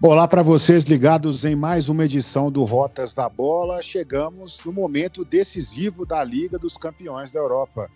Olá 0.00 0.28
para 0.28 0.44
vocês 0.44 0.84
ligados 0.84 1.44
em 1.44 1.56
mais 1.56 1.88
uma 1.88 2.04
edição 2.04 2.52
do 2.52 2.62
Rotas 2.62 3.12
da 3.12 3.28
Bola. 3.28 3.82
Chegamos 3.82 4.60
no 4.64 4.72
momento 4.72 5.24
decisivo 5.24 6.06
da 6.06 6.22
Liga 6.22 6.56
dos 6.56 6.76
Campeões 6.76 7.32
da 7.32 7.40
Europa. 7.40 7.90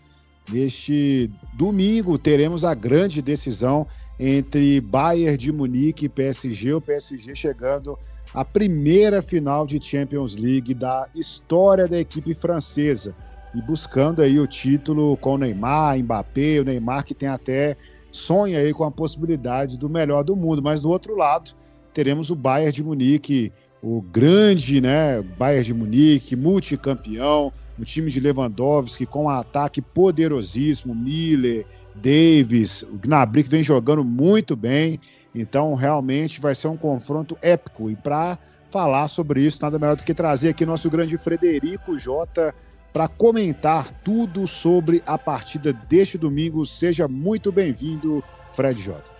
Neste 0.50 1.30
domingo 1.54 2.18
teremos 2.18 2.64
a 2.64 2.74
grande 2.74 3.22
decisão 3.22 3.86
entre 4.18 4.80
Bayern 4.80 5.38
de 5.38 5.52
Munique 5.52 6.06
e 6.06 6.08
PSG, 6.08 6.74
o 6.74 6.80
PSG 6.80 7.36
chegando 7.36 7.96
à 8.34 8.44
primeira 8.44 9.22
final 9.22 9.64
de 9.64 9.80
Champions 9.80 10.34
League 10.34 10.74
da 10.74 11.08
história 11.14 11.86
da 11.86 12.00
equipe 12.00 12.34
francesa 12.34 13.14
e 13.54 13.62
buscando 13.62 14.22
aí 14.22 14.40
o 14.40 14.46
título 14.48 15.16
com 15.18 15.34
o 15.34 15.38
Neymar, 15.38 16.00
Mbappé, 16.00 16.58
o 16.58 16.64
Neymar 16.64 17.04
que 17.04 17.14
tem 17.14 17.28
até 17.28 17.76
sonha 18.10 18.58
aí 18.58 18.74
com 18.74 18.82
a 18.82 18.90
possibilidade 18.90 19.78
do 19.78 19.88
melhor 19.88 20.24
do 20.24 20.34
mundo, 20.34 20.60
mas 20.60 20.80
do 20.80 20.90
outro 20.90 21.16
lado 21.16 21.61
teremos 21.92 22.30
o 22.30 22.36
Bayern 22.36 22.72
de 22.72 22.82
Munique, 22.82 23.52
o 23.82 24.00
grande 24.00 24.80
né, 24.80 25.20
Bayern 25.22 25.64
de 25.64 25.74
Munique, 25.74 26.36
multicampeão, 26.36 27.52
um 27.78 27.84
time 27.84 28.10
de 28.10 28.20
Lewandowski 28.20 29.06
com 29.06 29.24
um 29.24 29.28
ataque 29.28 29.82
poderosíssimo, 29.82 30.94
Miller, 30.94 31.66
Davis, 31.94 32.82
o 32.82 32.96
Gnabry 32.96 33.42
que 33.42 33.50
vem 33.50 33.62
jogando 33.62 34.04
muito 34.04 34.54
bem, 34.54 34.98
então 35.34 35.74
realmente 35.74 36.40
vai 36.40 36.54
ser 36.54 36.68
um 36.68 36.76
confronto 36.76 37.36
épico 37.42 37.90
e 37.90 37.96
para 37.96 38.38
falar 38.70 39.08
sobre 39.08 39.42
isso, 39.42 39.58
nada 39.60 39.78
melhor 39.78 39.96
do 39.96 40.04
que 40.04 40.14
trazer 40.14 40.50
aqui 40.50 40.64
nosso 40.64 40.88
grande 40.88 41.18
Frederico 41.18 41.98
Jota 41.98 42.54
para 42.92 43.08
comentar 43.08 43.90
tudo 44.02 44.46
sobre 44.46 45.02
a 45.06 45.18
partida 45.18 45.72
deste 45.72 46.16
domingo. 46.16 46.64
Seja 46.64 47.08
muito 47.08 47.50
bem-vindo, 47.50 48.22
Fred 48.54 48.80
Jota. 48.80 49.10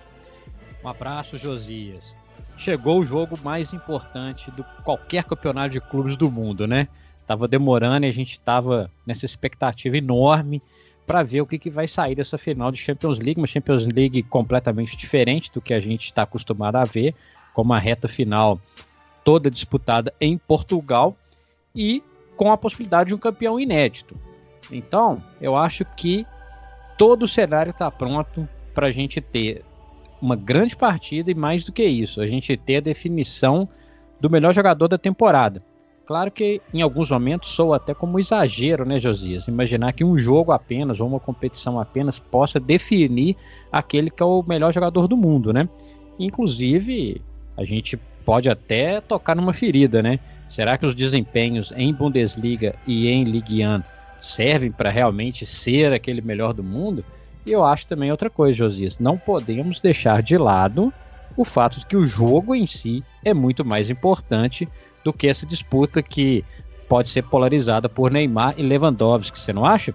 Um 0.84 0.88
abraço, 0.88 1.38
Josias 1.38 2.21
chegou 2.62 3.00
o 3.00 3.04
jogo 3.04 3.36
mais 3.42 3.72
importante 3.72 4.50
do 4.52 4.62
qualquer 4.84 5.24
campeonato 5.24 5.70
de 5.70 5.80
clubes 5.80 6.16
do 6.16 6.30
mundo, 6.30 6.66
né? 6.66 6.86
Tava 7.26 7.48
demorando 7.48 8.06
e 8.06 8.08
a 8.08 8.12
gente 8.12 8.38
tava 8.38 8.88
nessa 9.04 9.26
expectativa 9.26 9.96
enorme 9.96 10.62
para 11.04 11.24
ver 11.24 11.40
o 11.40 11.46
que, 11.46 11.58
que 11.58 11.70
vai 11.70 11.88
sair 11.88 12.14
dessa 12.14 12.38
final 12.38 12.70
de 12.70 12.78
Champions 12.78 13.18
League, 13.18 13.40
uma 13.40 13.48
Champions 13.48 13.84
League 13.86 14.22
completamente 14.22 14.96
diferente 14.96 15.50
do 15.52 15.60
que 15.60 15.74
a 15.74 15.80
gente 15.80 16.04
está 16.04 16.22
acostumado 16.22 16.76
a 16.76 16.84
ver, 16.84 17.14
com 17.52 17.62
uma 17.62 17.80
reta 17.80 18.06
final 18.06 18.60
toda 19.24 19.50
disputada 19.50 20.14
em 20.20 20.38
Portugal 20.38 21.16
e 21.74 22.02
com 22.36 22.52
a 22.52 22.56
possibilidade 22.56 23.08
de 23.08 23.14
um 23.14 23.18
campeão 23.18 23.58
inédito. 23.58 24.16
Então, 24.70 25.22
eu 25.40 25.56
acho 25.56 25.84
que 25.96 26.24
todo 26.96 27.24
o 27.24 27.28
cenário 27.28 27.70
está 27.70 27.90
pronto 27.90 28.48
para 28.72 28.86
a 28.86 28.92
gente 28.92 29.20
ter 29.20 29.64
uma 30.22 30.36
grande 30.36 30.76
partida 30.76 31.32
e 31.32 31.34
mais 31.34 31.64
do 31.64 31.72
que 31.72 31.84
isso, 31.84 32.20
a 32.20 32.26
gente 32.28 32.56
ter 32.56 32.76
a 32.76 32.80
definição 32.80 33.68
do 34.20 34.30
melhor 34.30 34.54
jogador 34.54 34.86
da 34.86 34.96
temporada. 34.96 35.60
Claro 36.06 36.30
que 36.30 36.60
em 36.72 36.80
alguns 36.80 37.10
momentos 37.10 37.50
sou 37.50 37.74
até 37.74 37.92
como 37.92 38.20
exagero, 38.20 38.84
né, 38.84 39.00
Josias? 39.00 39.48
Imaginar 39.48 39.92
que 39.92 40.04
um 40.04 40.16
jogo 40.16 40.52
apenas 40.52 41.00
ou 41.00 41.08
uma 41.08 41.18
competição 41.18 41.80
apenas 41.80 42.20
possa 42.20 42.60
definir 42.60 43.36
aquele 43.70 44.10
que 44.10 44.22
é 44.22 44.26
o 44.26 44.44
melhor 44.46 44.72
jogador 44.72 45.08
do 45.08 45.16
mundo, 45.16 45.52
né? 45.52 45.68
Inclusive, 46.18 47.20
a 47.56 47.64
gente 47.64 47.96
pode 48.24 48.48
até 48.48 49.00
tocar 49.00 49.34
numa 49.34 49.52
ferida, 49.52 50.02
né? 50.02 50.20
Será 50.48 50.78
que 50.78 50.86
os 50.86 50.94
desempenhos 50.94 51.72
em 51.76 51.92
Bundesliga 51.92 52.74
e 52.86 53.08
em 53.08 53.24
Ligue 53.24 53.66
1 53.66 53.82
servem 54.18 54.70
para 54.70 54.90
realmente 54.90 55.44
ser 55.46 55.92
aquele 55.92 56.20
melhor 56.20 56.52
do 56.52 56.62
mundo? 56.62 57.04
E 57.44 57.52
eu 57.52 57.64
acho 57.64 57.86
também 57.86 58.10
outra 58.10 58.30
coisa, 58.30 58.54
Josias, 58.54 58.98
não 58.98 59.16
podemos 59.16 59.80
deixar 59.80 60.22
de 60.22 60.36
lado 60.38 60.92
o 61.36 61.44
fato 61.44 61.78
de 61.78 61.86
que 61.86 61.96
o 61.96 62.04
jogo 62.04 62.54
em 62.54 62.66
si 62.66 63.02
é 63.24 63.34
muito 63.34 63.64
mais 63.64 63.90
importante 63.90 64.68
do 65.04 65.12
que 65.12 65.26
essa 65.26 65.46
disputa 65.46 66.02
que 66.02 66.44
pode 66.88 67.08
ser 67.08 67.22
polarizada 67.22 67.88
por 67.88 68.10
Neymar 68.10 68.54
e 68.56 68.62
Lewandowski, 68.62 69.38
você 69.38 69.52
não 69.52 69.64
acha? 69.64 69.94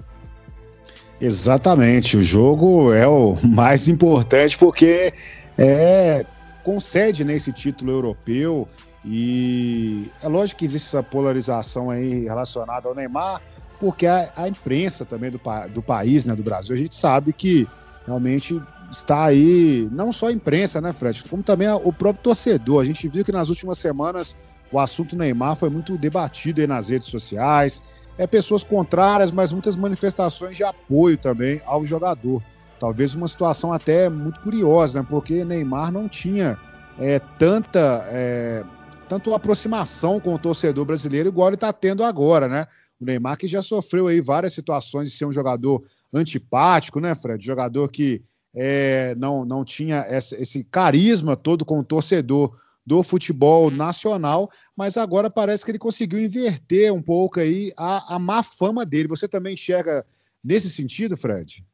Exatamente, 1.21 2.17
o 2.17 2.23
jogo 2.23 2.93
é 2.93 3.07
o 3.07 3.37
mais 3.45 3.87
importante 3.87 4.57
porque 4.57 5.13
é, 5.57 6.25
concede 6.63 7.23
né, 7.23 7.37
título 7.37 7.91
europeu 7.91 8.67
e 9.05 10.09
é 10.21 10.27
lógico 10.27 10.59
que 10.59 10.65
existe 10.65 10.87
essa 10.87 11.01
polarização 11.01 11.89
aí 11.89 12.25
relacionada 12.25 12.89
ao 12.89 12.95
Neymar, 12.95 13.41
porque 13.79 14.05
a, 14.05 14.31
a 14.35 14.47
imprensa 14.47 15.05
também 15.05 15.31
do, 15.31 15.39
do 15.73 15.81
país, 15.81 16.25
né, 16.25 16.35
do 16.35 16.43
Brasil, 16.43 16.75
a 16.75 16.77
gente 16.77 16.95
sabe 16.95 17.33
que 17.33 17.67
realmente 18.05 18.59
está 18.91 19.25
aí, 19.25 19.87
não 19.91 20.11
só 20.11 20.27
a 20.27 20.31
imprensa, 20.31 20.79
né, 20.79 20.93
Fred, 20.93 21.23
como 21.29 21.43
também 21.43 21.67
a, 21.67 21.75
o 21.75 21.91
próprio 21.91 22.23
torcedor. 22.23 22.81
A 22.81 22.85
gente 22.85 23.07
viu 23.07 23.23
que 23.23 23.31
nas 23.31 23.49
últimas 23.49 23.77
semanas 23.77 24.35
o 24.71 24.79
assunto 24.79 25.15
Neymar 25.15 25.55
foi 25.55 25.69
muito 25.69 25.97
debatido 25.97 26.61
aí 26.61 26.67
nas 26.67 26.89
redes 26.89 27.09
sociais. 27.09 27.81
É 28.17 28.25
pessoas 28.25 28.63
contrárias, 28.63 29.31
mas 29.31 29.53
muitas 29.53 29.75
manifestações 29.75 30.57
de 30.57 30.63
apoio 30.63 31.17
também 31.17 31.61
ao 31.65 31.85
jogador. 31.85 32.41
Talvez 32.79 33.13
uma 33.13 33.27
situação 33.27 33.73
até 33.73 34.09
muito 34.09 34.39
curiosa, 34.39 35.01
né, 35.01 35.07
porque 35.07 35.43
Neymar 35.43 35.91
não 35.91 36.07
tinha 36.07 36.57
é, 36.99 37.19
tanta, 37.37 38.07
é, 38.09 38.63
tanto 39.07 39.33
aproximação 39.33 40.19
com 40.19 40.33
o 40.33 40.39
torcedor 40.39 40.85
brasileiro 40.85 41.29
igual 41.29 41.49
ele 41.49 41.55
está 41.55 41.71
tendo 41.71 42.03
agora, 42.03 42.47
né? 42.47 42.67
O 42.99 43.05
Neymar 43.05 43.37
que 43.37 43.47
já 43.47 43.61
sofreu 43.61 44.07
aí 44.07 44.21
várias 44.21 44.53
situações 44.53 45.11
de 45.11 45.17
ser 45.17 45.25
um 45.25 45.33
jogador 45.33 45.83
antipático, 46.13 46.99
né, 46.99 47.13
Fred? 47.15 47.45
Jogador 47.45 47.89
que 47.89 48.23
é, 48.55 49.13
não, 49.15 49.45
não 49.45 49.63
tinha 49.63 49.97
essa, 50.07 50.35
esse 50.41 50.63
carisma 50.63 51.35
todo 51.35 51.63
com 51.63 51.79
o 51.79 51.85
torcedor 51.85 52.57
do 52.85 53.03
futebol 53.03 53.69
nacional, 53.69 54.49
mas 54.75 54.95
agora 54.95 55.29
parece 55.29 55.65
que 55.65 55.71
ele 55.71 55.77
conseguiu 55.77 56.23
inverter 56.23 56.93
um 56.93 57.01
pouco 57.01 57.39
aí 57.39 57.73
a, 57.77 58.15
a 58.15 58.19
má 58.19 58.41
fama 58.41 58.85
dele. 58.85 59.09
Você 59.09 59.27
também 59.27 59.53
enxerga 59.53 60.05
nesse 60.43 60.69
sentido, 60.69 61.17
Fred? 61.17 61.65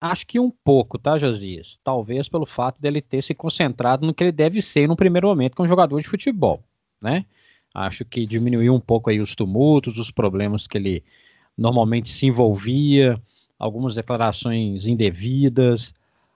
Acho 0.00 0.26
que 0.26 0.38
um 0.38 0.50
pouco, 0.50 0.98
tá, 0.98 1.18
Josias? 1.18 1.80
Talvez 1.82 2.28
pelo 2.28 2.46
fato 2.46 2.80
dele 2.80 3.00
ter 3.00 3.24
se 3.24 3.34
concentrado 3.34 4.06
no 4.06 4.14
que 4.14 4.22
ele 4.22 4.30
deve 4.30 4.62
ser 4.62 4.86
no 4.86 4.94
primeiro 4.94 5.26
momento 5.26 5.56
como 5.56 5.68
jogador 5.68 6.00
de 6.00 6.06
futebol, 6.06 6.62
né? 7.00 7.24
Acho 7.74 8.04
que 8.04 8.26
diminuiu 8.26 8.74
um 8.74 8.80
pouco 8.80 9.10
aí 9.10 9.20
os 9.20 9.34
tumultos, 9.34 9.98
os 9.98 10.10
problemas 10.10 10.66
que 10.66 10.78
ele 10.78 11.04
normalmente 11.56 12.08
se 12.08 12.26
envolvia, 12.26 13.20
algumas 13.58 13.94
declarações 13.94 14.86
indevidas, 14.86 15.92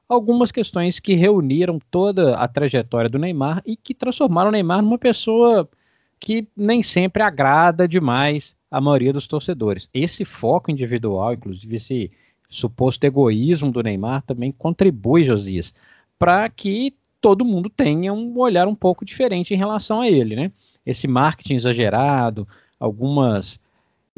algumas 0.08 0.52
questões 0.52 0.98
que 1.00 1.14
reuniram 1.14 1.78
toda 1.90 2.36
a 2.36 2.46
trajetória 2.46 3.08
do 3.08 3.18
Neymar 3.18 3.62
e 3.64 3.76
que 3.76 3.94
transformaram 3.94 4.48
o 4.48 4.52
Neymar 4.52 4.82
numa 4.82 4.98
pessoa 4.98 5.68
que 6.20 6.46
nem 6.56 6.82
sempre 6.82 7.22
agrada 7.22 7.88
demais 7.88 8.54
a 8.70 8.80
maioria 8.80 9.12
dos 9.12 9.26
torcedores. 9.26 9.88
Esse 9.92 10.24
foco 10.24 10.70
individual, 10.70 11.34
inclusive 11.34 11.76
esse 11.76 12.10
suposto 12.48 13.04
egoísmo 13.04 13.72
do 13.72 13.82
Neymar, 13.82 14.22
também 14.22 14.52
contribui, 14.52 15.24
Josias, 15.24 15.74
para 16.18 16.48
que 16.48 16.94
todo 17.20 17.44
mundo 17.44 17.70
tenha 17.70 18.12
um 18.12 18.38
olhar 18.38 18.68
um 18.68 18.74
pouco 18.74 19.04
diferente 19.04 19.54
em 19.54 19.56
relação 19.56 20.00
a 20.00 20.08
ele, 20.08 20.36
né? 20.36 20.52
Esse 20.84 21.06
marketing 21.06 21.54
exagerado, 21.54 22.46
algumas 22.78 23.58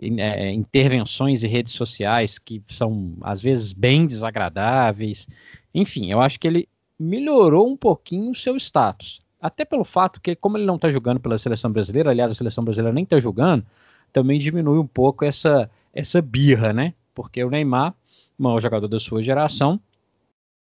é, 0.00 0.50
intervenções 0.52 1.44
em 1.44 1.48
redes 1.48 1.72
sociais 1.72 2.38
que 2.38 2.62
são 2.68 3.12
às 3.20 3.42
vezes 3.42 3.72
bem 3.72 4.06
desagradáveis. 4.06 5.28
Enfim, 5.74 6.10
eu 6.10 6.20
acho 6.20 6.38
que 6.40 6.48
ele 6.48 6.68
melhorou 6.98 7.68
um 7.68 7.76
pouquinho 7.76 8.30
o 8.30 8.34
seu 8.34 8.56
status. 8.56 9.22
Até 9.40 9.64
pelo 9.64 9.84
fato 9.84 10.20
que, 10.20 10.34
como 10.34 10.56
ele 10.56 10.64
não 10.64 10.76
está 10.76 10.90
jogando 10.90 11.20
pela 11.20 11.38
seleção 11.38 11.70
brasileira, 11.70 12.10
aliás, 12.10 12.32
a 12.32 12.34
seleção 12.34 12.64
brasileira 12.64 12.94
nem 12.94 13.04
está 13.04 13.20
jogando, 13.20 13.64
também 14.12 14.38
diminui 14.38 14.78
um 14.78 14.86
pouco 14.86 15.24
essa, 15.24 15.70
essa 15.92 16.22
birra, 16.22 16.72
né? 16.72 16.94
Porque 17.14 17.44
o 17.44 17.50
Neymar, 17.50 17.94
o 18.38 18.42
maior 18.42 18.60
jogador 18.60 18.88
da 18.88 18.98
sua 18.98 19.22
geração, 19.22 19.78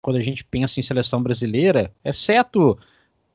quando 0.03 0.17
a 0.17 0.23
gente 0.23 0.45
pensa 0.45 0.81
em 0.81 0.83
seleção 0.83 1.23
brasileira, 1.23 1.93
exceto 2.05 2.77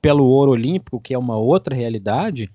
pelo 0.02 0.26
ouro 0.26 0.52
olímpico, 0.52 1.00
que 1.00 1.14
é 1.14 1.18
uma 1.18 1.38
outra 1.38 1.76
realidade, 1.76 2.50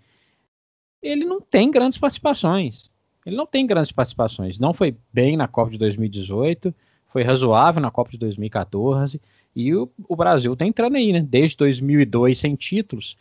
ele 1.03 1.25
não 1.25 1.41
tem 1.41 1.71
grandes 1.71 1.99
participações. 1.99 2.91
Ele 3.25 3.37
não 3.37 3.47
tem 3.47 3.67
grandes 3.67 3.93
participações. 3.93 4.59
Não 4.59 4.75
foi 4.75 4.97
bem 5.13 5.37
na 5.37 5.49
Copa 5.49 5.71
de 5.71 5.79
2018, 5.79 6.75
foi 7.07 7.23
razoável 7.23 7.81
na 7.81 7.91
Copa 7.91 8.11
de 8.11 8.19
2014, 8.19 9.21
e 9.55 9.75
o, 9.75 9.89
o 10.09 10.17
Brasil 10.17 10.53
está 10.53 10.67
entrando 10.67 10.97
aí, 10.97 11.13
né? 11.13 11.21
Desde 11.21 11.57
2002 11.57 12.39
sem 12.39 12.55
títulos 12.57 13.17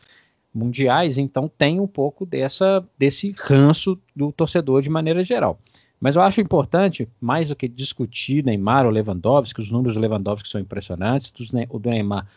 mundiais, 0.53 1.17
então 1.17 1.47
tem 1.47 1.79
um 1.79 1.87
pouco 1.87 2.25
dessa 2.25 2.85
desse 2.97 3.35
ranço 3.37 3.97
do 4.15 4.31
torcedor 4.31 4.81
de 4.81 4.89
maneira 4.89 5.23
geral. 5.23 5.59
Mas 5.99 6.15
eu 6.15 6.21
acho 6.21 6.41
importante, 6.41 7.07
mais 7.19 7.49
do 7.49 7.55
que 7.55 7.67
discutir 7.67 8.43
Neymar 8.43 8.85
ou 8.85 8.91
Lewandowski, 8.91 9.61
os 9.61 9.71
números 9.71 9.95
do 9.95 10.01
Lewandowski 10.01 10.49
são 10.49 10.59
impressionantes, 10.59 11.33
o 11.69 11.79
do 11.79 11.89
Neymar 11.89 12.27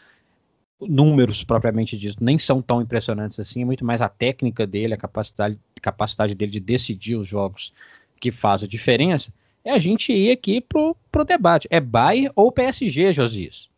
números 0.80 1.42
propriamente 1.42 1.96
dito 1.96 2.22
nem 2.22 2.38
são 2.38 2.60
tão 2.60 2.82
impressionantes 2.82 3.40
assim, 3.40 3.62
é 3.62 3.64
muito 3.64 3.84
mais 3.84 4.02
a 4.02 4.08
técnica 4.08 4.66
dele, 4.66 4.94
a 4.94 4.98
capacidade, 4.98 5.58
capacidade 5.80 6.34
dele 6.34 6.52
de 6.52 6.60
decidir 6.60 7.16
os 7.16 7.26
jogos 7.26 7.72
que 8.20 8.30
faz 8.30 8.62
a 8.62 8.66
diferença, 8.66 9.32
é 9.64 9.72
a 9.72 9.78
gente 9.78 10.12
ir 10.12 10.30
aqui 10.30 10.60
pro, 10.60 10.96
pro 11.10 11.24
debate. 11.24 11.66
É 11.70 11.80
Bayern 11.80 12.30
ou 12.36 12.52
PSG, 12.52 13.12
Josias? 13.12 13.68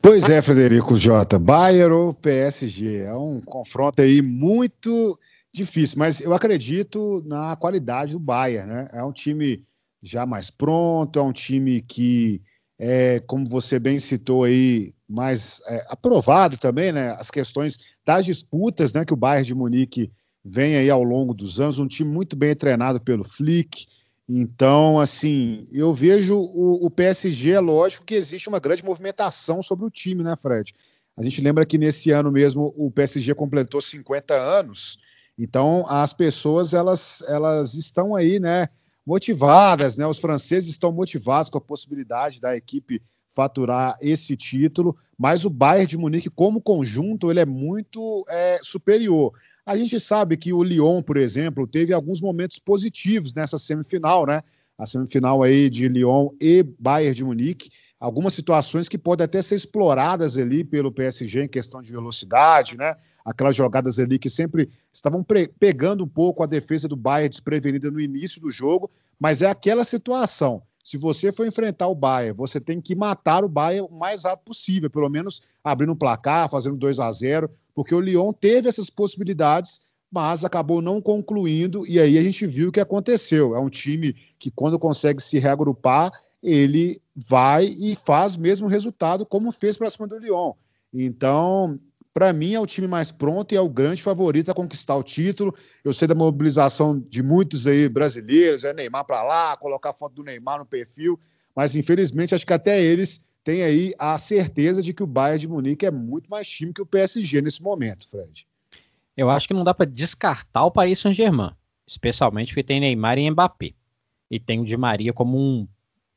Pois 0.00 0.28
é, 0.30 0.40
Frederico 0.40 0.96
J. 0.96 1.38
Bayern 1.38 1.92
ou 1.92 2.14
PSG? 2.14 3.02
É 3.02 3.14
um 3.14 3.40
confronto 3.40 4.00
aí 4.00 4.22
muito 4.22 5.18
difícil, 5.52 5.98
mas 5.98 6.20
eu 6.20 6.32
acredito 6.32 7.22
na 7.26 7.56
qualidade 7.56 8.12
do 8.12 8.20
Bayern, 8.20 8.66
né? 8.66 8.88
É 8.92 9.02
um 9.02 9.12
time 9.12 9.64
já 10.02 10.24
mais 10.24 10.50
pronto, 10.50 11.18
é 11.18 11.22
um 11.22 11.32
time 11.32 11.82
que 11.82 12.40
é, 12.78 13.20
como 13.20 13.46
você 13.46 13.78
bem 13.78 13.98
citou 13.98 14.44
aí, 14.44 14.92
mais 15.08 15.60
é, 15.66 15.84
aprovado 15.88 16.56
também, 16.56 16.92
né? 16.92 17.10
As 17.18 17.30
questões 17.30 17.78
das 18.04 18.24
disputas, 18.24 18.92
né? 18.92 19.04
Que 19.04 19.14
o 19.14 19.16
Bayern 19.16 19.46
de 19.46 19.54
Munique 19.54 20.12
vem 20.44 20.76
aí 20.76 20.88
ao 20.88 21.02
longo 21.02 21.34
dos 21.34 21.60
anos, 21.60 21.78
um 21.78 21.88
time 21.88 22.10
muito 22.10 22.36
bem 22.36 22.54
treinado 22.54 23.00
pelo 23.00 23.24
Flick. 23.24 23.86
Então, 24.28 24.98
assim, 24.98 25.68
eu 25.72 25.92
vejo 25.94 26.36
o, 26.36 26.86
o 26.86 26.90
PSG, 26.90 27.52
é 27.52 27.60
lógico 27.60 28.04
que 28.04 28.14
existe 28.14 28.48
uma 28.48 28.58
grande 28.58 28.84
movimentação 28.84 29.62
sobre 29.62 29.86
o 29.86 29.90
time, 29.90 30.22
né, 30.22 30.36
Fred? 30.40 30.74
A 31.16 31.22
gente 31.22 31.40
lembra 31.40 31.64
que 31.64 31.78
nesse 31.78 32.10
ano 32.10 32.30
mesmo 32.30 32.74
o 32.76 32.90
PSG 32.90 33.34
completou 33.34 33.80
50 33.80 34.34
anos, 34.34 34.98
então 35.38 35.84
as 35.88 36.12
pessoas 36.12 36.74
elas, 36.74 37.22
elas 37.28 37.74
estão 37.74 38.14
aí, 38.14 38.38
né? 38.38 38.68
Motivadas, 39.06 39.96
né? 39.96 40.06
Os 40.06 40.18
franceses 40.18 40.68
estão 40.68 40.90
motivados 40.90 41.48
com 41.48 41.58
a 41.58 41.60
possibilidade 41.60 42.40
da 42.40 42.56
equipe 42.56 43.00
faturar 43.32 43.96
esse 44.00 44.34
título, 44.36 44.96
mas 45.16 45.44
o 45.44 45.50
Bayern 45.50 45.86
de 45.86 45.98
Munique, 45.98 46.30
como 46.30 46.60
conjunto, 46.60 47.30
ele 47.30 47.38
é 47.38 47.46
muito 47.46 48.24
é, 48.28 48.58
superior. 48.62 49.32
A 49.64 49.76
gente 49.76 50.00
sabe 50.00 50.36
que 50.36 50.52
o 50.52 50.62
Lyon, 50.62 51.02
por 51.02 51.18
exemplo, 51.18 51.66
teve 51.66 51.92
alguns 51.92 52.20
momentos 52.20 52.58
positivos 52.58 53.34
nessa 53.34 53.58
semifinal, 53.58 54.26
né? 54.26 54.42
A 54.78 54.86
semifinal 54.86 55.42
aí 55.42 55.70
de 55.70 55.88
Lyon 55.88 56.30
e 56.40 56.62
Bayern 56.62 57.14
de 57.14 57.24
Munique, 57.24 57.70
algumas 57.98 58.34
situações 58.34 58.88
que 58.88 58.98
podem 58.98 59.24
até 59.24 59.40
ser 59.40 59.54
exploradas 59.54 60.36
ali 60.36 60.62
pelo 60.62 60.92
PSG 60.92 61.44
em 61.44 61.48
questão 61.48 61.80
de 61.80 61.90
velocidade, 61.90 62.76
né? 62.76 62.94
Aquelas 63.24 63.56
jogadas 63.56 63.98
ali 63.98 64.18
que 64.18 64.30
sempre 64.30 64.70
estavam 64.92 65.24
pegando 65.58 66.04
um 66.04 66.08
pouco 66.08 66.42
a 66.42 66.46
defesa 66.46 66.86
do 66.86 66.96
Bayern 66.96 67.28
desprevenida 67.28 67.90
no 67.90 68.00
início 68.00 68.40
do 68.40 68.50
jogo, 68.50 68.90
mas 69.18 69.42
é 69.42 69.46
aquela 69.46 69.84
situação. 69.84 70.62
Se 70.84 70.96
você 70.96 71.32
for 71.32 71.44
enfrentar 71.44 71.88
o 71.88 71.96
Bayern, 71.96 72.36
você 72.36 72.60
tem 72.60 72.80
que 72.80 72.94
matar 72.94 73.42
o 73.42 73.48
Bayern 73.48 73.88
o 73.90 73.98
mais 73.98 74.22
rápido 74.22 74.46
possível, 74.46 74.88
pelo 74.88 75.08
menos 75.08 75.42
abrindo 75.64 75.92
um 75.92 75.96
placar, 75.96 76.48
fazendo 76.48 76.76
2 76.76 77.00
a 77.00 77.10
0, 77.10 77.50
porque 77.74 77.92
o 77.92 78.00
Lyon 78.00 78.32
teve 78.32 78.68
essas 78.68 78.88
possibilidades, 78.88 79.80
mas 80.08 80.44
acabou 80.44 80.80
não 80.80 81.00
concluindo, 81.00 81.84
e 81.88 81.98
aí 81.98 82.16
a 82.16 82.22
gente 82.22 82.46
viu 82.46 82.68
o 82.68 82.72
que 82.72 82.78
aconteceu. 82.78 83.56
É 83.56 83.58
um 83.58 83.68
time 83.68 84.14
que, 84.38 84.48
quando 84.48 84.78
consegue 84.78 85.20
se 85.20 85.40
reagrupar, 85.40 86.12
ele 86.46 87.02
vai 87.12 87.64
e 87.64 87.96
faz 87.96 88.36
mesmo 88.36 88.68
resultado, 88.68 89.26
como 89.26 89.50
fez 89.50 89.76
para 89.76 89.90
cima 89.90 90.06
do 90.06 90.16
Lyon. 90.16 90.52
Então, 90.94 91.76
para 92.14 92.32
mim, 92.32 92.54
é 92.54 92.60
o 92.60 92.66
time 92.66 92.86
mais 92.86 93.10
pronto 93.10 93.52
e 93.52 93.56
é 93.56 93.60
o 93.60 93.68
grande 93.68 94.00
favorito 94.00 94.48
a 94.48 94.54
conquistar 94.54 94.94
o 94.94 95.02
título. 95.02 95.52
Eu 95.82 95.92
sei 95.92 96.06
da 96.06 96.14
mobilização 96.14 97.00
de 97.00 97.20
muitos 97.20 97.66
aí 97.66 97.88
brasileiros, 97.88 98.62
é 98.62 98.72
Neymar 98.72 99.04
para 99.04 99.24
lá, 99.24 99.56
colocar 99.56 99.90
a 99.90 99.92
foto 99.92 100.14
do 100.14 100.22
Neymar 100.22 100.60
no 100.60 100.64
perfil, 100.64 101.18
mas 101.54 101.74
infelizmente 101.74 102.32
acho 102.32 102.46
que 102.46 102.52
até 102.52 102.80
eles 102.80 103.24
têm 103.42 103.64
aí 103.64 103.92
a 103.98 104.16
certeza 104.16 104.80
de 104.80 104.94
que 104.94 105.02
o 105.02 105.06
Bayern 105.06 105.40
de 105.40 105.48
Munique 105.48 105.84
é 105.84 105.90
muito 105.90 106.30
mais 106.30 106.48
time 106.48 106.72
que 106.72 106.80
o 106.80 106.86
PSG 106.86 107.42
nesse 107.42 107.60
momento, 107.60 108.08
Fred. 108.08 108.46
Eu 109.16 109.28
acho 109.30 109.48
que 109.48 109.54
não 109.54 109.64
dá 109.64 109.74
para 109.74 109.86
descartar 109.86 110.64
o 110.64 110.70
Paris 110.70 111.00
Saint-Germain, 111.00 111.50
especialmente 111.84 112.48
porque 112.48 112.62
tem 112.62 112.78
Neymar 112.78 113.18
e 113.18 113.28
Mbappé. 113.28 113.74
E 114.30 114.38
tem 114.38 114.60
o 114.60 114.64
Di 114.64 114.76
Maria 114.76 115.12
como 115.12 115.38
um 115.38 115.66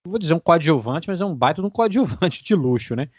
vou 0.06 0.19
dizer 0.19 0.34
um 0.34 0.40
coadjuvante, 0.40 1.07
mas 1.07 1.22
é 1.22 1.25
um 1.25 1.36
baita 1.36 1.62
de 1.62 1.68
um 1.68 1.69
coadjuvante 1.69 2.44
de 2.44 2.56
luxo, 2.56 2.96
né? 2.96 3.10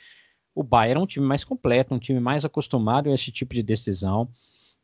O 0.55 0.63
Bayern 0.63 1.01
é 1.01 1.03
um 1.03 1.07
time 1.07 1.27
mais 1.27 1.45
completo, 1.45 1.95
um 1.95 1.99
time 1.99 2.21
mais 2.21 2.45
acostumado 2.45 3.09
a 3.09 3.15
esse 3.15 3.31
tipo 3.31 3.55
de 3.55 3.63
decisão. 3.63 4.29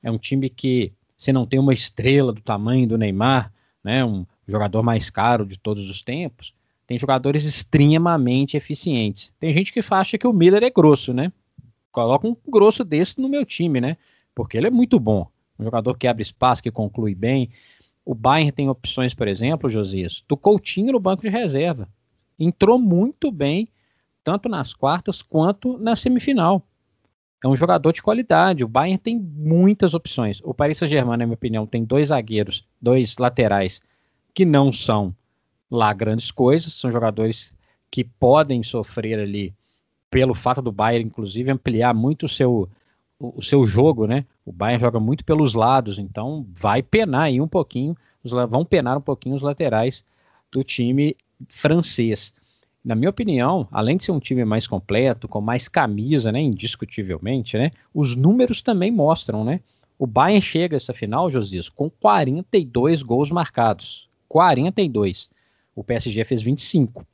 É 0.02 0.10
um 0.10 0.18
time 0.18 0.48
que, 0.48 0.92
se 1.16 1.32
não 1.32 1.46
tem 1.46 1.58
uma 1.58 1.74
estrela 1.74 2.32
do 2.32 2.40
tamanho 2.40 2.86
do 2.86 2.96
Neymar, 2.96 3.52
né, 3.82 4.04
um 4.04 4.24
jogador 4.46 4.82
mais 4.82 5.10
caro 5.10 5.44
de 5.44 5.58
todos 5.58 5.88
os 5.90 6.02
tempos, 6.02 6.54
tem 6.86 6.98
jogadores 6.98 7.44
extremamente 7.44 8.56
eficientes. 8.56 9.32
Tem 9.40 9.52
gente 9.52 9.72
que 9.72 9.80
acha 9.90 10.16
que 10.16 10.26
o 10.26 10.32
Miller 10.32 10.62
é 10.62 10.70
grosso, 10.70 11.12
né? 11.12 11.32
Coloca 11.90 12.28
um 12.28 12.36
grosso 12.46 12.84
desse 12.84 13.20
no 13.20 13.28
meu 13.28 13.44
time, 13.44 13.80
né? 13.80 13.96
Porque 14.34 14.56
ele 14.56 14.68
é 14.68 14.70
muito 14.70 15.00
bom. 15.00 15.26
Um 15.58 15.64
jogador 15.64 15.96
que 15.96 16.06
abre 16.06 16.22
espaço, 16.22 16.62
que 16.62 16.70
conclui 16.70 17.14
bem. 17.14 17.50
O 18.06 18.14
Bayern 18.14 18.52
tem 18.52 18.68
opções, 18.68 19.12
por 19.12 19.26
exemplo, 19.26 19.68
Josias, 19.68 20.22
do 20.28 20.36
Coutinho 20.36 20.92
no 20.92 21.00
banco 21.00 21.22
de 21.22 21.28
reserva. 21.28 21.88
Entrou 22.38 22.78
muito 22.78 23.32
bem, 23.32 23.68
tanto 24.22 24.48
nas 24.48 24.72
quartas 24.72 25.22
quanto 25.22 25.76
na 25.76 25.96
semifinal. 25.96 26.62
É 27.44 27.48
um 27.48 27.56
jogador 27.56 27.92
de 27.92 28.00
qualidade. 28.00 28.62
O 28.62 28.68
Bayern 28.68 28.96
tem 28.96 29.18
muitas 29.18 29.92
opções. 29.92 30.40
O 30.44 30.54
Paris 30.54 30.78
Saint-Germain, 30.78 31.18
na 31.18 31.26
minha 31.26 31.34
opinião, 31.34 31.66
tem 31.66 31.84
dois 31.84 32.08
zagueiros, 32.08 32.64
dois 32.80 33.18
laterais 33.18 33.82
que 34.32 34.44
não 34.44 34.72
são 34.72 35.12
lá 35.68 35.92
grandes 35.92 36.30
coisas, 36.30 36.74
são 36.74 36.92
jogadores 36.92 37.56
que 37.90 38.04
podem 38.04 38.62
sofrer 38.62 39.18
ali 39.18 39.52
pelo 40.08 40.34
fato 40.34 40.62
do 40.62 40.70
Bayern, 40.70 41.08
inclusive, 41.08 41.50
ampliar 41.50 41.92
muito 41.92 42.26
o 42.26 42.28
seu, 42.28 42.68
o, 43.18 43.42
seu 43.42 43.64
jogo, 43.64 44.06
né? 44.06 44.24
O 44.44 44.52
Bayern 44.52 44.80
joga 44.80 45.00
muito 45.00 45.24
pelos 45.24 45.54
lados, 45.54 45.98
então 45.98 46.46
vai 46.54 46.82
penar 46.82 47.22
aí 47.22 47.40
um 47.40 47.48
pouquinho, 47.48 47.96
vão 48.48 48.64
penar 48.64 48.98
um 48.98 49.00
pouquinho 49.00 49.34
os 49.34 49.42
laterais 49.42 50.04
do 50.50 50.62
time 50.62 51.16
francês. 51.48 52.34
Na 52.84 52.94
minha 52.94 53.10
opinião, 53.10 53.66
além 53.72 53.96
de 53.96 54.04
ser 54.04 54.12
um 54.12 54.20
time 54.20 54.44
mais 54.44 54.66
completo, 54.66 55.26
com 55.26 55.40
mais 55.40 55.66
camisa, 55.66 56.30
né, 56.30 56.40
indiscutivelmente, 56.40 57.58
né, 57.58 57.72
os 57.92 58.14
números 58.14 58.62
também 58.62 58.90
mostram, 58.90 59.44
né? 59.44 59.60
O 59.98 60.06
Bayern 60.06 60.42
chega 60.42 60.76
a 60.76 60.78
essa 60.78 60.92
final, 60.92 61.30
Josias, 61.30 61.68
com 61.70 61.88
42 61.88 63.02
gols 63.02 63.30
marcados. 63.30 64.08
42. 64.28 65.30
O 65.74 65.82
PSG 65.82 66.22
fez 66.24 66.42
25 66.42 67.04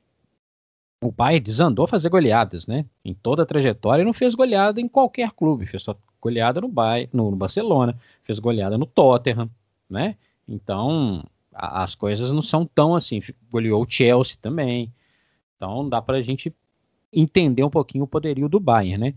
o 1.02 1.10
Bayern 1.10 1.40
desandou 1.40 1.84
a 1.84 1.88
fazer 1.88 2.08
goleadas, 2.08 2.66
né? 2.69 2.87
Em 3.04 3.12
toda 3.12 3.43
a 3.43 3.46
trajetória, 3.46 4.02
e 4.02 4.04
não 4.04 4.12
fez 4.12 4.37
goleada 4.37 4.81
em 4.81 4.87
qualquer 4.87 5.32
clube. 5.32 5.66
Fez 5.66 5.82
só 5.82 5.96
goleada 6.20 6.60
no, 6.60 6.69
Bayern, 6.69 7.10
no, 7.12 7.32
Barcelona, 7.32 7.99
fez 8.22 8.38
goleada 8.38 8.78
no 8.78 8.87
Tottenham, 8.87 9.50
né? 9.90 10.14
Então, 10.49 11.25
a, 11.52 11.82
as 11.82 11.96
coisas 11.96 12.31
não 12.31 12.40
são 12.40 12.64
tão 12.64 12.94
assim. 12.94 13.19
Goleou 13.50 13.82
o 13.82 13.90
Chelsea 13.90 14.37
também. 14.40 14.93
Então, 15.56 15.88
dá 15.88 16.00
para 16.00 16.19
a 16.19 16.22
gente 16.22 16.54
entender 17.12 17.65
um 17.65 17.70
pouquinho 17.70 18.05
o 18.05 18.08
poderio 18.08 18.48
do 18.48 18.60
Bayern, 18.60 18.98
né? 18.98 19.15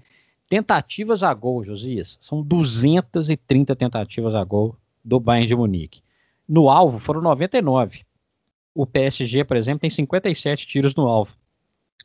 Tentativas 0.50 1.22
a 1.22 1.32
gol, 1.36 1.64
Josias, 1.64 2.18
são 2.20 2.42
230 2.42 3.76
tentativas 3.76 4.34
a 4.34 4.44
gol 4.44 4.76
do 5.04 5.20
Bayern 5.20 5.48
de 5.48 5.56
Munique. 5.56 6.02
No 6.50 6.68
alvo 6.68 6.98
foram 6.98 7.22
99. 7.22 8.04
O 8.74 8.88
PSG, 8.88 9.44
por 9.44 9.56
exemplo, 9.56 9.82
tem 9.82 9.90
57 9.90 10.66
tiros 10.66 10.96
no 10.96 11.08
alvo 11.08 11.36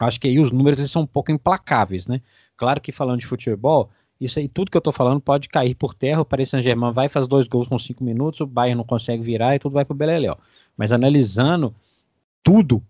acho 0.01 0.21
que 0.21 0.29
aí 0.29 0.39
os 0.39 0.51
números 0.51 0.91
são 0.91 1.03
um 1.03 1.07
pouco 1.07 1.31
implacáveis, 1.31 2.07
né? 2.07 2.21
Claro 2.57 2.81
que 2.81 2.93
falando 2.93 3.21
de 3.21 3.27
futebol, 3.27 3.91
isso 4.21 4.39
aí, 4.39 4.49
tudo 4.49 4.71
que 4.71 4.77
eu 4.77 4.83
tô 4.83 4.93
falando 4.93 5.21
pode 5.21 5.49
cair 5.49 5.75
por 5.75 5.95
terra. 5.95 6.21
O 6.21 6.25
Paris 6.27 6.51
Saint-Germain 6.51 6.93
vai 6.93 7.09
fazer 7.09 7.27
dois 7.27 7.47
gols 7.47 7.67
com 7.67 7.79
cinco 7.79 8.05
minutos, 8.05 8.41
o 8.41 8.47
Bayern 8.47 8.77
não 8.77 8.85
consegue 8.85 9.23
virar 9.23 9.57
e 9.57 9.59
tudo 9.59 9.73
vai 9.73 9.85
pro 9.85 9.95
Beleléu. 9.95 10.37
Mas 10.77 10.93
analisando 10.93 11.75
tudo, 12.43 12.83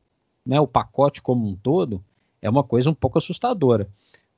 né, 0.45 0.61
o 0.61 0.67
pacote 0.67 1.23
como 1.23 1.47
um 1.47 1.55
todo, 1.55 2.03
é 2.43 2.51
uma 2.51 2.65
coisa 2.65 2.91
um 2.91 2.95
pouco 2.95 3.19
assustadora. 3.19 3.89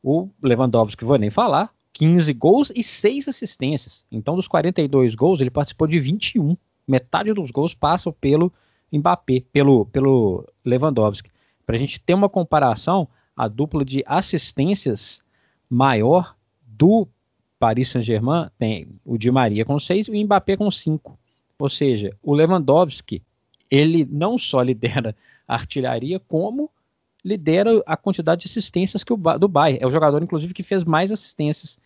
O 0.03 0.29
Lewandowski, 0.43 1.05
vou 1.05 1.17
nem 1.17 1.31
falar, 1.31 1.73
15 1.95 2.33
gols 2.35 2.73
e 2.75 2.83
6 2.83 3.29
assistências. 3.29 4.05
Então, 4.11 4.37
dos 4.37 4.49
42 4.49 5.15
gols, 5.15 5.41
ele 5.41 5.51
participou 5.51 5.87
de 5.87 5.99
21. 5.99 6.57
Metade 6.87 7.33
dos 7.33 7.51
gols 7.51 7.75
passam 7.75 8.13
pelo 8.13 8.53
Mbappé, 8.93 9.45
pelo, 9.53 9.87
pelo 9.87 10.47
Lewandowski. 10.65 11.31
Para 11.73 11.79
a 11.79 11.81
gente 11.81 11.99
ter 11.99 12.13
uma 12.13 12.29
comparação, 12.29 13.09
a 13.35 13.49
dupla 13.49 13.83
de 13.83 14.05
assistências 14.07 15.23
maior 15.71 16.37
do 16.67 17.09
Paris 17.59 17.89
Saint-Germain 17.89 18.51
tem 18.59 18.89
o 19.03 19.17
Di 19.17 19.31
Maria 19.31 19.65
com 19.65 19.81
6 19.81 20.09
e 20.09 20.11
o 20.11 20.23
Mbappé 20.23 20.55
com 20.55 20.71
5. 20.71 21.19
Ou 21.59 21.69
seja, 21.71 22.15
o 22.23 22.35
Lewandowski, 22.35 23.23
ele 23.71 24.07
não 24.11 24.37
só 24.37 24.61
lidera 24.61 25.17
a 25.49 25.55
artilharia, 25.55 26.21
como 26.21 26.71
lidera 27.25 27.83
a 27.87 27.97
quantidade 27.97 28.43
de 28.43 28.49
assistências 28.49 29.03
que 29.03 29.15
o 29.15 29.39
do 29.39 29.49
Bayern. 29.49 29.83
É 29.83 29.87
o 29.87 29.91
jogador, 29.91 30.23
inclusive, 30.23 30.53
que 30.53 30.63
fez 30.63 30.85
mais 30.85 31.11
assistências 31.11 31.79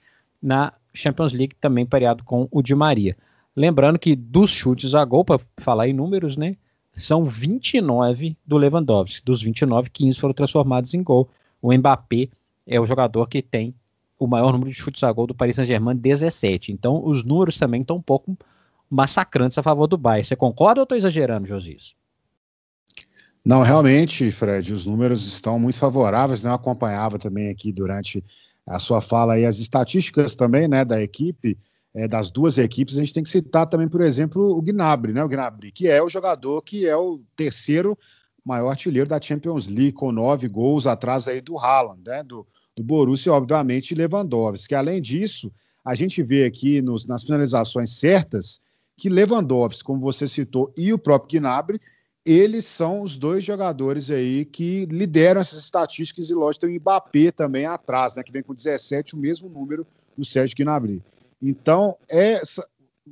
na 0.43 0.73
Champions 0.93 1.33
League, 1.33 1.55
também 1.61 1.87
pareado 1.87 2.25
com 2.25 2.49
o 2.51 2.61
Di 2.61 2.75
Maria. 2.75 3.17
Lembrando 3.55 4.01
que 4.01 4.17
dos 4.17 4.51
chutes 4.51 4.97
a 4.97 5.05
gol, 5.05 5.25
para 5.25 5.39
falar 5.59 5.87
em 5.87 5.93
números, 5.93 6.37
né? 6.37 6.57
São 6.97 7.25
29 7.25 8.37
do 8.45 8.57
Lewandowski. 8.57 9.25
Dos 9.25 9.43
29, 9.43 9.91
15 9.91 10.19
foram 10.19 10.35
transformados 10.35 10.95
em 10.95 11.03
gol. 11.03 11.29
O 11.61 11.73
Mbappé 11.73 12.29
é 12.67 12.81
o 12.81 12.87
jogador 12.87 13.29
que 13.29 13.43
tem 13.43 13.75
o 14.19 14.27
maior 14.27 14.51
número 14.53 14.71
de 14.71 14.77
chutes 14.77 15.05
a 15.05 15.13
gol 15.13 15.27
do 15.27 15.35
Paris 15.35 15.57
Saint-Germain, 15.57 15.95
17. 15.95 16.73
Então, 16.73 17.05
os 17.05 17.23
números 17.23 17.59
também 17.59 17.83
estão 17.83 17.97
um 17.97 18.03
pouco 18.03 18.37
massacrantes 18.89 19.59
a 19.59 19.63
favor 19.63 19.87
do 19.87 19.99
Bayern. 19.99 20.25
Você 20.25 20.35
concorda 20.35 20.81
ou 20.81 20.85
estou 20.85 20.97
exagerando, 20.97 21.47
Josias? 21.47 21.95
Não, 23.45 23.63
realmente, 23.63 24.31
Fred, 24.31 24.73
os 24.73 24.87
números 24.87 25.25
estão 25.27 25.59
muito 25.59 25.79
favoráveis. 25.79 26.43
Né? 26.43 26.51
Eu 26.51 26.55
acompanhava 26.55 27.19
também 27.19 27.51
aqui 27.51 27.71
durante 27.71 28.25
a 28.67 28.79
sua 28.79 29.01
fala 29.01 29.35
aí 29.35 29.45
as 29.45 29.59
estatísticas 29.59 30.35
também, 30.35 30.67
né, 30.67 30.85
da 30.85 31.01
equipe, 31.01 31.57
é, 31.97 32.07
das 32.07 32.31
duas 32.31 32.59
equipes. 32.59 32.97
A 32.97 33.01
gente 33.01 33.15
tem 33.15 33.23
que 33.23 33.29
citar 33.29 33.67
também, 33.67 33.89
por 33.89 34.03
exemplo, 34.03 34.57
o 34.57 34.61
Gnabry, 34.61 35.15
né, 35.15 35.25
o 35.25 35.29
Gnabry, 35.29 35.73
que 35.73 35.89
é 35.89 36.03
o 36.03 36.09
jogador 36.09 36.61
que 36.61 36.87
é 36.87 36.95
o 36.95 37.21
terceiro 37.35 37.99
maior 38.45 38.69
artilheiro 38.69 39.09
da 39.09 39.21
Champions 39.21 39.67
League, 39.67 39.93
com 39.93 40.13
nove 40.13 40.47
gols 40.47 40.87
atrás 40.87 41.27
aí 41.27 41.41
do 41.41 41.59
Haaland, 41.59 42.03
né, 42.07 42.23
do, 42.23 42.47
do 42.77 42.85
Borussia, 42.85 43.33
obviamente, 43.33 43.95
Lewandowski. 43.95 44.75
Além 44.75 45.01
disso, 45.01 45.51
a 45.83 45.95
gente 45.95 46.23
vê 46.23 46.45
aqui 46.45 46.83
nos, 46.83 47.07
nas 47.07 47.25
finalizações 47.25 47.99
certas 47.99 48.61
que 48.97 49.09
Lewandowski, 49.09 49.83
como 49.83 50.01
você 50.01 50.29
citou, 50.29 50.73
e 50.77 50.93
o 50.93 50.99
próprio 50.99 51.41
Gnabry 51.41 51.81
eles 52.27 52.65
são 52.65 53.03
os 53.03 53.17
dois 53.17 53.45
jogadores 53.45 54.11
aí 54.11 54.45
que 54.45 54.85
lideram 54.87 55.41
essas 55.41 55.61
estatísticas 55.61 56.29
e 56.29 56.35
lógico 56.35 56.67
tem 56.67 56.77
o 56.77 56.81
Mbappé 56.81 57.31
também 57.31 57.67
atrás, 57.67 58.17
né, 58.17 58.23
que 58.25 58.33
vem 58.33 58.43
com 58.43 58.53
17, 58.53 59.15
o 59.15 59.19
mesmo 59.19 59.49
número 59.49 59.87
do 60.19 60.25
Sérgio 60.25 60.57
Gnabry. 60.57 61.01
Então, 61.41 61.97
é, 62.11 62.41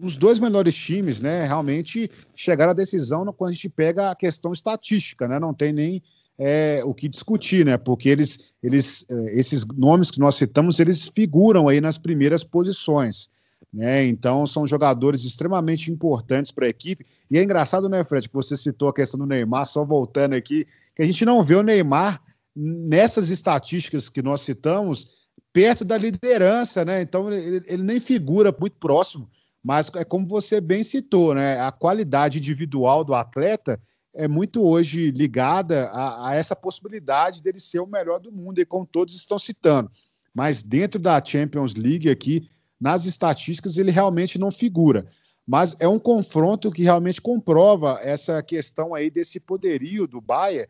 os 0.01 0.17
dois 0.17 0.39
melhores 0.39 0.75
times, 0.75 1.21
né, 1.21 1.47
realmente 1.47 2.11
chegaram 2.35 2.73
à 2.73 2.75
decisão 2.75 3.25
quando 3.33 3.51
a 3.51 3.53
gente 3.53 3.69
pega 3.69 4.11
a 4.11 4.15
questão 4.15 4.53
estatística, 4.53 5.29
né, 5.29 5.39
não 5.39 5.55
tem 5.55 5.73
nem 5.73 6.03
é, 6.39 6.83
o 6.85 6.93
que 6.93 7.09
discutir, 7.09 7.65
né, 7.65 7.79
porque 7.79 8.09
eles, 8.09 8.53
eles, 8.63 9.07
é, 9.09 9.39
esses 9.39 9.65
nomes 9.65 10.11
que 10.11 10.19
nós 10.19 10.35
citamos, 10.35 10.81
eles 10.81 11.09
figuram 11.15 11.69
aí 11.69 11.81
nas 11.81 11.99
primeiras 11.99 12.43
posições. 12.43 13.29
Né? 13.73 14.07
Então, 14.07 14.47
são 14.47 14.67
jogadores 14.67 15.25
extremamente 15.25 15.91
importantes 15.91 16.53
para 16.53 16.67
a 16.67 16.69
equipe. 16.69 17.05
E 17.29 17.39
é 17.39 17.43
engraçado, 17.43 17.89
né, 17.89 18.05
Fred, 18.05 18.29
que 18.29 18.35
você 18.35 18.57
citou 18.57 18.89
a 18.89 18.95
questão 18.95 19.19
do 19.19 19.27
Neymar, 19.27 19.67
só 19.67 19.85
voltando 19.85 20.35
aqui, 20.35 20.65
que 20.95 21.03
a 21.03 21.07
gente 21.07 21.25
não 21.25 21.43
vê 21.43 21.57
o 21.57 21.63
Neymar 21.63 22.23
nessas 22.55 23.31
estatísticas 23.31 24.09
que 24.09 24.23
nós 24.23 24.43
citamos 24.43 25.24
perto 25.55 25.85
da 25.85 25.97
liderança, 25.97 26.85
né? 26.85 27.01
Então, 27.01 27.33
ele, 27.33 27.65
ele 27.69 27.83
nem 27.85 28.01
figura 28.01 28.55
muito 28.59 28.77
próximo, 28.77 29.31
mas 29.63 29.89
é 29.95 30.05
como 30.05 30.27
você 30.27 30.61
bem 30.61 30.83
citou, 30.83 31.33
né? 31.33 31.61
A 31.61 31.71
qualidade 31.71 32.39
individual 32.39 33.05
do 33.05 33.15
atleta 33.15 33.81
é 34.13 34.27
muito 34.27 34.63
hoje 34.63 35.13
ligada 35.13 35.87
a, 35.87 36.31
a 36.31 36.35
essa 36.35 36.57
possibilidade 36.57 37.41
dele 37.41 37.61
ser 37.61 37.79
o 37.79 37.87
melhor 37.87 38.19
do 38.19 38.33
mundo, 38.33 38.59
e 38.59 38.67
como 38.67 38.85
todos 38.85 39.15
estão 39.15 39.39
citando. 39.39 39.91
Mas 40.35 40.61
dentro 40.61 41.01
da 41.01 41.25
Champions 41.25 41.75
League 41.75 42.11
aqui, 42.11 42.51
nas 42.81 43.05
estatísticas 43.05 43.79
ele 43.79 43.93
realmente 43.93 44.39
não 44.39 44.51
figura. 44.51 45.07
Mas 45.47 45.77
é 45.79 45.87
um 45.87 46.01
confronto 46.01 46.73
que 46.73 46.83
realmente 46.83 47.21
comprova 47.21 48.01
essa 48.03 48.43
questão 48.43 48.93
aí 48.93 49.09
desse 49.09 49.39
poderio 49.39 50.09
do 50.09 50.21
Bahia 50.21 50.67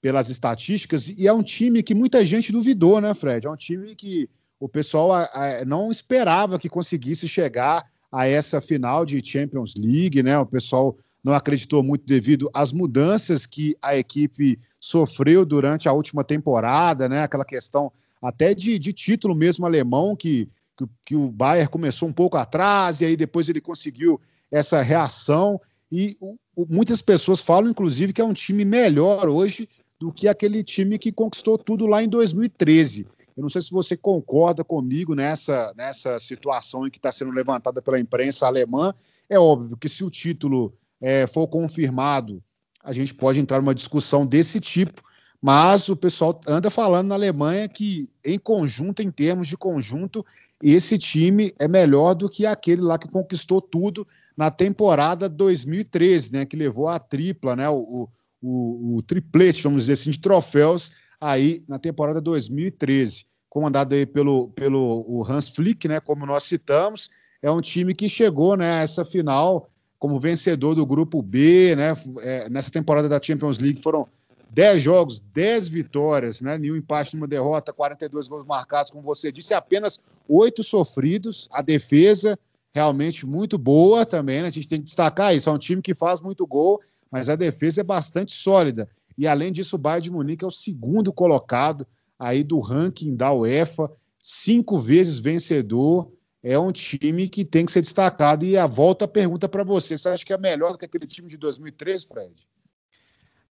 pelas 0.00 0.28
estatísticas, 0.28 1.08
e 1.08 1.26
é 1.26 1.32
um 1.32 1.42
time 1.42 1.82
que 1.82 1.94
muita 1.94 2.24
gente 2.24 2.52
duvidou, 2.52 3.00
né, 3.00 3.14
Fred? 3.14 3.46
É 3.46 3.50
um 3.50 3.56
time 3.56 3.94
que 3.94 4.28
o 4.60 4.68
pessoal 4.68 5.12
a, 5.12 5.24
a, 5.32 5.64
não 5.64 5.90
esperava 5.90 6.58
que 6.58 6.68
conseguisse 6.68 7.26
chegar 7.26 7.84
a 8.10 8.26
essa 8.26 8.60
final 8.60 9.04
de 9.04 9.24
Champions 9.24 9.74
League, 9.76 10.22
né? 10.22 10.38
O 10.38 10.46
pessoal 10.46 10.96
não 11.22 11.32
acreditou 11.32 11.82
muito 11.82 12.06
devido 12.06 12.48
às 12.54 12.72
mudanças 12.72 13.44
que 13.44 13.76
a 13.82 13.96
equipe 13.96 14.58
sofreu 14.80 15.44
durante 15.44 15.88
a 15.88 15.92
última 15.92 16.22
temporada, 16.22 17.08
né? 17.08 17.22
Aquela 17.22 17.44
questão 17.44 17.92
até 18.22 18.54
de, 18.54 18.78
de 18.78 18.92
título 18.92 19.34
mesmo 19.34 19.66
alemão 19.66 20.16
que 20.16 20.48
que, 20.78 20.86
que 21.04 21.16
o 21.16 21.30
Bayern 21.30 21.68
começou 21.68 22.08
um 22.08 22.12
pouco 22.12 22.36
atrás 22.36 23.00
e 23.00 23.04
aí 23.04 23.16
depois 23.16 23.48
ele 23.48 23.60
conseguiu 23.60 24.20
essa 24.50 24.80
reação. 24.80 25.60
E 25.90 26.16
o, 26.20 26.36
o, 26.54 26.66
muitas 26.68 27.02
pessoas 27.02 27.40
falam, 27.40 27.70
inclusive, 27.70 28.12
que 28.12 28.20
é 28.20 28.24
um 28.24 28.32
time 28.32 28.64
melhor 28.64 29.28
hoje 29.28 29.68
do 29.98 30.12
que 30.12 30.28
aquele 30.28 30.62
time 30.62 30.98
que 30.98 31.10
conquistou 31.10 31.58
tudo 31.58 31.86
lá 31.86 32.02
em 32.02 32.08
2013. 32.08 33.06
Eu 33.36 33.42
não 33.42 33.50
sei 33.50 33.62
se 33.62 33.70
você 33.70 33.96
concorda 33.96 34.64
comigo 34.64 35.14
nessa, 35.14 35.72
nessa 35.76 36.18
situação 36.18 36.86
em 36.86 36.90
que 36.90 36.98
está 36.98 37.12
sendo 37.12 37.30
levantada 37.30 37.80
pela 37.80 37.98
imprensa 37.98 38.46
alemã. 38.46 38.94
É 39.28 39.38
óbvio 39.38 39.76
que 39.76 39.88
se 39.88 40.04
o 40.04 40.10
título 40.10 40.74
é, 41.00 41.26
for 41.26 41.46
confirmado, 41.46 42.42
a 42.82 42.92
gente 42.92 43.14
pode 43.14 43.38
entrar 43.38 43.60
numa 43.60 43.74
discussão 43.74 44.26
desse 44.26 44.60
tipo, 44.60 45.02
mas 45.40 45.88
o 45.88 45.96
pessoal 45.96 46.40
anda 46.48 46.70
falando 46.70 47.08
na 47.08 47.14
Alemanha 47.14 47.68
que, 47.68 48.08
em 48.24 48.38
conjunto, 48.38 49.02
em 49.02 49.10
termos 49.10 49.46
de 49.46 49.56
conjunto, 49.56 50.24
esse 50.60 50.98
time 50.98 51.54
é 51.58 51.68
melhor 51.68 52.14
do 52.14 52.28
que 52.28 52.44
aquele 52.44 52.82
lá 52.82 52.98
que 52.98 53.08
conquistou 53.08 53.60
tudo 53.60 54.06
na 54.36 54.50
temporada 54.50 55.28
2013, 55.28 56.32
né? 56.32 56.44
Que 56.44 56.56
levou 56.56 56.88
a 56.88 56.98
tripla, 56.98 57.54
né? 57.54 57.68
O, 57.68 58.08
o, 58.42 58.96
o 58.96 59.02
triplete, 59.02 59.62
vamos 59.62 59.82
dizer 59.82 59.94
assim, 59.94 60.10
de 60.10 60.18
troféus 60.18 60.92
aí 61.20 61.62
na 61.68 61.78
temporada 61.78 62.20
2013, 62.20 63.26
comandado 63.48 63.94
aí 63.94 64.06
pelo, 64.06 64.48
pelo 64.50 65.04
o 65.06 65.24
Hans 65.28 65.48
Flick, 65.48 65.88
né? 65.88 66.00
Como 66.00 66.24
nós 66.24 66.44
citamos, 66.44 67.10
é 67.42 67.50
um 67.50 67.60
time 67.60 67.94
que 67.94 68.08
chegou 68.08 68.56
né, 68.56 68.80
a 68.80 68.82
essa 68.82 69.04
final 69.04 69.68
como 69.98 70.20
vencedor 70.20 70.74
do 70.74 70.86
grupo 70.86 71.20
B, 71.20 71.74
né? 71.74 71.96
É, 72.20 72.48
nessa 72.48 72.70
temporada 72.70 73.08
da 73.08 73.20
Champions 73.20 73.58
League 73.58 73.82
foram 73.82 74.06
10 74.50 74.82
jogos, 74.82 75.20
10 75.34 75.68
vitórias, 75.68 76.40
né? 76.40 76.56
nenhum 76.56 76.76
empate, 76.76 77.14
nenhuma 77.14 77.28
derrota, 77.28 77.72
42 77.72 78.28
gols 78.28 78.46
marcados, 78.46 78.90
como 78.90 79.02
você 79.02 79.30
disse, 79.30 79.52
apenas 79.52 80.00
8 80.28 80.62
sofridos. 80.62 81.48
A 81.52 81.62
defesa 81.62 82.38
realmente 82.72 83.26
muito 83.26 83.58
boa 83.58 84.06
também, 84.06 84.42
né? 84.42 84.48
A 84.48 84.52
gente 84.52 84.68
tem 84.68 84.78
que 84.78 84.84
destacar 84.84 85.34
isso. 85.34 85.50
É 85.50 85.52
um 85.52 85.58
time 85.58 85.82
que 85.82 85.94
faz 85.94 86.20
muito 86.20 86.46
gol, 86.46 86.80
mas 87.10 87.28
a 87.28 87.36
defesa 87.36 87.80
é 87.80 87.84
bastante 87.84 88.32
sólida. 88.32 88.88
E 89.16 89.26
além 89.26 89.52
disso, 89.52 89.76
o 89.76 89.78
Bayern 89.78 90.04
de 90.04 90.12
Munique 90.12 90.44
é 90.44 90.48
o 90.48 90.50
segundo 90.50 91.12
colocado 91.12 91.86
aí 92.18 92.42
do 92.42 92.60
ranking 92.60 93.14
da 93.14 93.32
UEFA, 93.32 93.90
cinco 94.22 94.78
vezes 94.78 95.18
vencedor. 95.18 96.12
É 96.42 96.58
um 96.58 96.70
time 96.70 97.28
que 97.28 97.44
tem 97.44 97.66
que 97.66 97.72
ser 97.72 97.80
destacado. 97.80 98.44
E 98.44 98.56
a 98.56 98.66
volta 98.66 99.08
pergunta 99.08 99.48
para 99.48 99.64
você: 99.64 99.98
você 99.98 100.08
acha 100.08 100.24
que 100.24 100.32
é 100.32 100.38
melhor 100.38 100.72
do 100.72 100.78
que 100.78 100.84
aquele 100.84 101.06
time 101.06 101.28
de 101.28 101.36
2013, 101.36 102.06
Fred? 102.06 102.48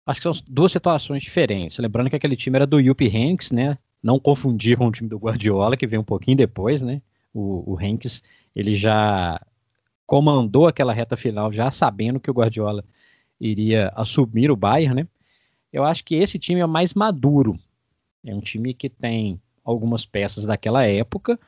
Acho 0.07 0.21
que 0.21 0.23
são 0.23 0.45
duas 0.47 0.71
situações 0.71 1.23
diferentes. 1.23 1.79
Lembrando 1.79 2.09
que 2.09 2.17
aquele 2.17 2.37
time 2.37 2.57
era 2.57 2.67
do 2.67 2.79
Yuppie 2.79 3.09
Hanks, 3.09 3.51
né? 3.51 3.77
Não 4.01 4.21
confundir 4.21 4.79
com 4.79 4.87
o 4.87 4.93
time 4.93 5.09
do 5.09 5.19
Guardiola, 5.19 5.77
que 5.77 5.87
veio 5.87 6.01
um 6.01 6.05
pouquinho 6.05 6.37
depois, 6.37 6.81
né? 6.81 7.03
O, 7.35 7.73
o 7.73 7.79
Hanks, 7.79 8.23
ele 8.55 8.77
já 8.77 9.41
comandou 10.07 10.69
aquela 10.69 10.93
reta 10.93 11.17
final, 11.17 11.53
já 11.53 11.73
sabendo 11.73 12.21
que 12.21 12.31
o 12.31 12.35
Guardiola 12.35 12.85
iria 13.41 13.93
assumir 13.95 14.51
o 14.51 14.57
Bayern, 14.57 15.03
né? 15.03 15.09
Eu 15.73 15.85
acho 15.85 16.05
que 16.05 16.15
esse 16.15 16.39
time 16.39 16.61
é 16.61 16.67
mais 16.67 16.95
maduro. 16.95 17.59
É 18.25 18.35
um 18.35 18.41
time 18.41 18.73
que 18.73 18.89
tem 18.89 19.41
algumas 19.65 20.07
peças 20.07 20.47
daquela 20.47 20.85
época, 20.85 21.39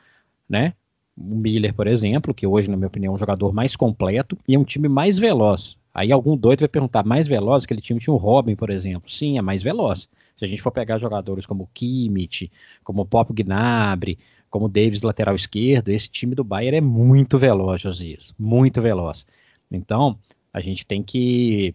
né? 0.47 0.73
O 1.17 1.35
Miller, 1.35 1.73
por 1.73 1.87
exemplo, 1.87 2.33
que 2.33 2.47
hoje, 2.47 2.69
na 2.69 2.77
minha 2.77 2.87
opinião, 2.87 3.11
é 3.11 3.15
um 3.15 3.17
jogador 3.17 3.53
mais 3.53 3.75
completo 3.75 4.37
e 4.47 4.55
é 4.55 4.59
um 4.59 4.63
time 4.63 4.87
mais 4.87 5.17
veloz. 5.17 5.77
Aí 5.93 6.11
algum 6.11 6.37
doido 6.37 6.61
vai 6.61 6.69
perguntar, 6.69 7.03
mais 7.03 7.27
veloz? 7.27 7.63
Aquele 7.63 7.81
time 7.81 7.99
tinha 7.99 8.13
o 8.13 8.17
Robin, 8.17 8.55
por 8.55 8.69
exemplo. 8.69 9.09
Sim, 9.11 9.37
é 9.37 9.41
mais 9.41 9.61
veloz. 9.61 10.07
Se 10.37 10.45
a 10.45 10.47
gente 10.47 10.61
for 10.61 10.71
pegar 10.71 10.97
jogadores 10.97 11.45
como 11.45 11.69
Kimmich, 11.73 12.49
como 12.83 13.05
Pop 13.05 13.33
Gnabry, 13.33 14.17
como 14.49 14.69
Davis, 14.69 15.01
lateral 15.01 15.35
esquerdo, 15.35 15.89
esse 15.89 16.09
time 16.09 16.33
do 16.33 16.43
Bayern 16.43 16.77
é 16.77 16.81
muito 16.81 17.37
veloz, 17.37 17.81
Josias. 17.81 18.33
Muito 18.39 18.81
veloz. 18.81 19.25
Então, 19.69 20.17
a 20.53 20.59
gente 20.59 20.85
tem 20.85 21.03
que 21.03 21.73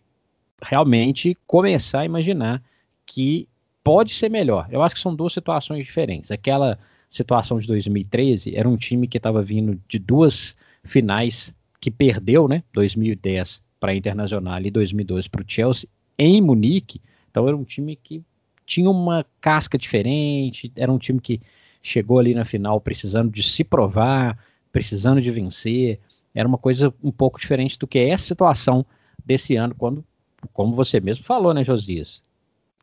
realmente 0.63 1.37
começar 1.47 2.01
a 2.01 2.05
imaginar 2.05 2.63
que 3.07 3.49
pode 3.83 4.13
ser 4.13 4.31
melhor. 4.31 4.67
Eu 4.71 4.83
acho 4.83 4.95
que 4.95 5.01
são 5.01 5.15
duas 5.15 5.33
situações 5.33 5.85
diferentes. 5.85 6.31
Aquela 6.31 6.79
situação 7.11 7.59
de 7.59 7.67
2013 7.67 8.57
era 8.57 8.69
um 8.69 8.77
time 8.77 9.07
que 9.07 9.19
estava 9.19 9.43
vindo 9.43 9.81
de 9.87 9.99
duas 9.99 10.57
finais 10.83 11.55
que 11.81 11.91
perdeu, 11.91 12.49
né? 12.49 12.63
2010 12.73 13.63
para 13.79 13.93
a 13.93 13.95
Internacional 13.95 14.61
e 14.63 14.71
2012 14.71 15.29
para 15.29 15.43
o 15.43 15.45
Chelsea 15.47 15.89
em 16.19 16.41
Munique. 16.41 17.01
Então 17.31 17.47
era 17.47 17.57
um 17.57 17.65
time 17.65 17.95
que 17.97 18.23
tinha 18.65 18.89
uma 18.89 19.27
casca 19.41 19.77
diferente, 19.77 20.73
era 20.75 20.91
um 20.91 20.99
time 20.99 21.21
que 21.21 21.41
chegou 21.83 22.19
ali 22.19 22.35
na 22.35 22.47
final 22.47 22.81
precisando 22.81 23.31
de 23.31 23.43
se 23.43 23.63
provar, 23.63 24.39
precisando 24.73 25.21
de 25.21 25.31
vencer. 25.31 26.01
Era 26.35 26.49
uma 26.49 26.59
coisa 26.59 26.93
um 27.03 27.13
pouco 27.13 27.39
diferente 27.39 27.79
do 27.79 27.87
que 27.87 27.99
é 27.99 28.09
essa 28.09 28.27
situação 28.27 28.85
desse 29.25 29.57
ano, 29.57 29.75
quando, 29.75 30.05
como 30.53 30.75
você 30.75 31.01
mesmo 31.01 31.25
falou, 31.25 31.55
né, 31.55 31.65
Josias? 31.65 32.23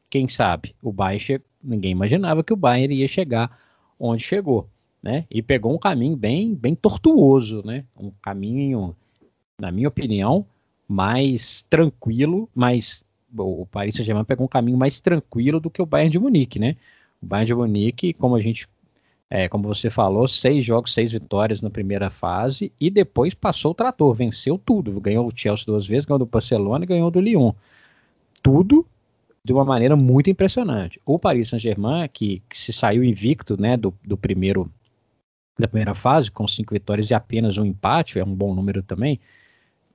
Quem 0.09 0.27
sabe 0.27 0.75
o 0.81 0.91
Bayern, 0.91 1.41
ninguém 1.63 1.91
imaginava 1.91 2.43
que 2.43 2.53
o 2.53 2.57
Bayern 2.57 2.93
ia 2.95 3.07
chegar 3.07 3.57
onde 3.99 4.23
chegou, 4.23 4.67
né? 5.01 5.25
E 5.29 5.41
pegou 5.41 5.73
um 5.73 5.77
caminho 5.77 6.15
bem, 6.15 6.53
bem 6.53 6.75
tortuoso, 6.75 7.61
né? 7.65 7.85
Um 7.97 8.11
caminho, 8.21 8.95
na 9.59 9.71
minha 9.71 9.87
opinião, 9.87 10.45
mais 10.87 11.61
tranquilo, 11.69 12.49
mais 12.53 13.05
o 13.37 13.65
Paris 13.65 13.95
Saint-Germain 13.95 14.25
pegou 14.25 14.45
um 14.45 14.49
caminho 14.49 14.77
mais 14.77 14.99
tranquilo 14.99 15.59
do 15.59 15.69
que 15.69 15.81
o 15.81 15.85
Bayern 15.85 16.11
de 16.11 16.19
Munique, 16.19 16.59
né? 16.59 16.75
O 17.21 17.25
Bayern 17.25 17.47
de 17.47 17.55
Munique, 17.55 18.13
como 18.13 18.35
a 18.35 18.41
gente, 18.41 18.67
é, 19.33 19.47
como 19.47 19.65
você 19.65 19.89
falou, 19.89 20.27
seis 20.27 20.65
jogos, 20.65 20.93
seis 20.93 21.13
vitórias 21.13 21.61
na 21.61 21.69
primeira 21.69 22.09
fase 22.09 22.69
e 22.77 22.89
depois 22.89 23.33
passou 23.33 23.71
o 23.71 23.73
trator, 23.73 24.13
venceu 24.13 24.57
tudo, 24.57 24.99
ganhou 24.99 25.25
o 25.25 25.31
Chelsea 25.33 25.65
duas 25.65 25.87
vezes, 25.87 26.03
ganhou 26.03 26.19
do 26.19 26.25
Barcelona 26.25 26.83
e 26.83 26.87
ganhou 26.87 27.09
do 27.09 27.21
Lyon. 27.21 27.53
Tudo 28.43 28.85
de 29.41 29.53
uma 29.53 29.63
maneira 29.63 29.95
muito 29.95 30.29
impressionante. 30.29 30.99
O 31.05 31.17
Paris 31.17 31.47
Saint-Germain, 31.47 32.09
que, 32.11 32.43
que, 32.49 32.57
se 32.57 32.73
saiu 32.73 33.05
invicto 33.05 33.59
né, 33.59 33.77
do, 33.77 33.93
do 34.03 34.17
primeiro 34.17 34.69
da 35.57 35.67
primeira 35.67 35.95
fase, 35.95 36.29
com 36.29 36.45
cinco 36.45 36.73
vitórias 36.73 37.09
e 37.09 37.13
apenas 37.13 37.57
um 37.57 37.63
empate, 37.63 38.19
é 38.19 38.25
um 38.25 38.35
bom 38.35 38.53
número 38.53 38.83
também, 38.83 39.17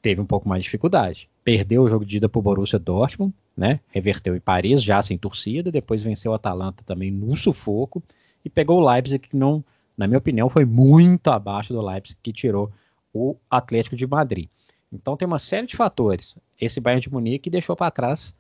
teve 0.00 0.18
um 0.18 0.26
pouco 0.26 0.48
mais 0.48 0.62
de 0.62 0.64
dificuldade. 0.64 1.28
Perdeu 1.44 1.82
o 1.82 1.88
jogo 1.88 2.06
de 2.06 2.16
ida 2.16 2.28
para 2.28 2.38
o 2.38 2.42
Borussia 2.42 2.78
Dortmund, 2.78 3.34
né? 3.54 3.80
Reverteu 3.90 4.34
em 4.34 4.40
Paris, 4.40 4.82
já 4.82 5.02
sem 5.02 5.18
torcida, 5.18 5.70
depois 5.70 6.02
venceu 6.02 6.32
o 6.32 6.34
Atalanta 6.34 6.82
também 6.86 7.10
no 7.10 7.36
sufoco 7.36 8.02
e 8.46 8.48
pegou 8.48 8.80
o 8.80 8.88
Leipzig, 8.88 9.28
que 9.28 9.36
não, 9.36 9.64
na 9.98 10.06
minha 10.06 10.18
opinião, 10.18 10.48
foi 10.48 10.64
muito 10.64 11.32
abaixo 11.32 11.72
do 11.72 11.84
Leipzig, 11.84 12.16
que 12.22 12.32
tirou 12.32 12.70
o 13.12 13.36
Atlético 13.50 13.96
de 13.96 14.06
Madrid. 14.06 14.48
Então 14.92 15.16
tem 15.16 15.26
uma 15.26 15.40
série 15.40 15.66
de 15.66 15.74
fatores. 15.74 16.38
Esse 16.60 16.80
Bayern 16.80 17.02
de 17.02 17.12
Munique 17.12 17.50
deixou 17.50 17.74
para 17.74 17.90
trás 17.90 18.36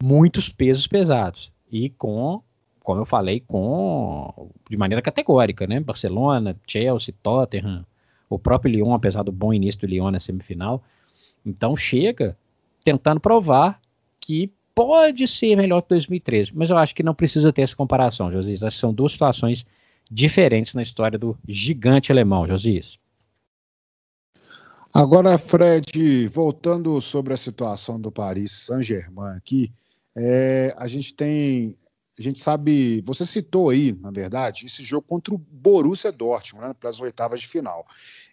muitos 0.00 0.48
pesos 0.48 0.86
pesados 0.86 1.52
e 1.68 1.90
com, 1.90 2.40
como 2.84 3.00
eu 3.00 3.04
falei, 3.04 3.40
com 3.40 4.52
de 4.70 4.76
maneira 4.76 5.02
categórica, 5.02 5.66
né? 5.66 5.80
Barcelona, 5.80 6.56
Chelsea, 6.64 7.12
Tottenham, 7.20 7.84
o 8.30 8.38
próprio 8.38 8.70
Lyon, 8.70 8.94
apesar 8.94 9.24
do 9.24 9.32
bom 9.32 9.52
início 9.52 9.80
do 9.80 9.88
Lyon 9.88 10.12
na 10.12 10.20
semifinal. 10.20 10.84
Então 11.44 11.76
chega 11.76 12.38
tentando 12.84 13.18
provar 13.18 13.80
que 14.20 14.52
pode 14.74 15.26
ser 15.28 15.56
melhor 15.56 15.82
que 15.82 15.90
2013, 15.90 16.52
mas 16.54 16.70
eu 16.70 16.76
acho 16.76 16.94
que 16.94 17.02
não 17.02 17.14
precisa 17.14 17.52
ter 17.52 17.62
essa 17.62 17.76
comparação, 17.76 18.32
Josias. 18.32 18.74
São 18.74 18.92
duas 18.92 19.12
situações 19.12 19.66
diferentes 20.10 20.74
na 20.74 20.82
história 20.82 21.18
do 21.18 21.36
gigante 21.46 22.12
alemão, 22.12 22.46
Josias. 22.46 22.98
Agora, 24.94 25.38
Fred, 25.38 26.28
voltando 26.28 27.00
sobre 27.00 27.32
a 27.32 27.36
situação 27.36 27.98
do 27.98 28.12
Paris 28.12 28.52
Saint-Germain 28.52 29.36
aqui, 29.36 29.72
é, 30.14 30.74
a 30.76 30.86
gente 30.86 31.14
tem, 31.14 31.78
a 32.18 32.22
gente 32.22 32.38
sabe, 32.38 33.00
você 33.00 33.24
citou 33.24 33.70
aí, 33.70 33.92
na 33.92 34.10
verdade, 34.10 34.66
esse 34.66 34.84
jogo 34.84 35.06
contra 35.08 35.34
o 35.34 35.38
Borussia 35.38 36.12
Dortmund, 36.12 36.68
né, 36.68 36.74
para 36.78 36.90
as 36.90 37.00
oitavas 37.00 37.40
de 37.40 37.48
final. 37.48 37.86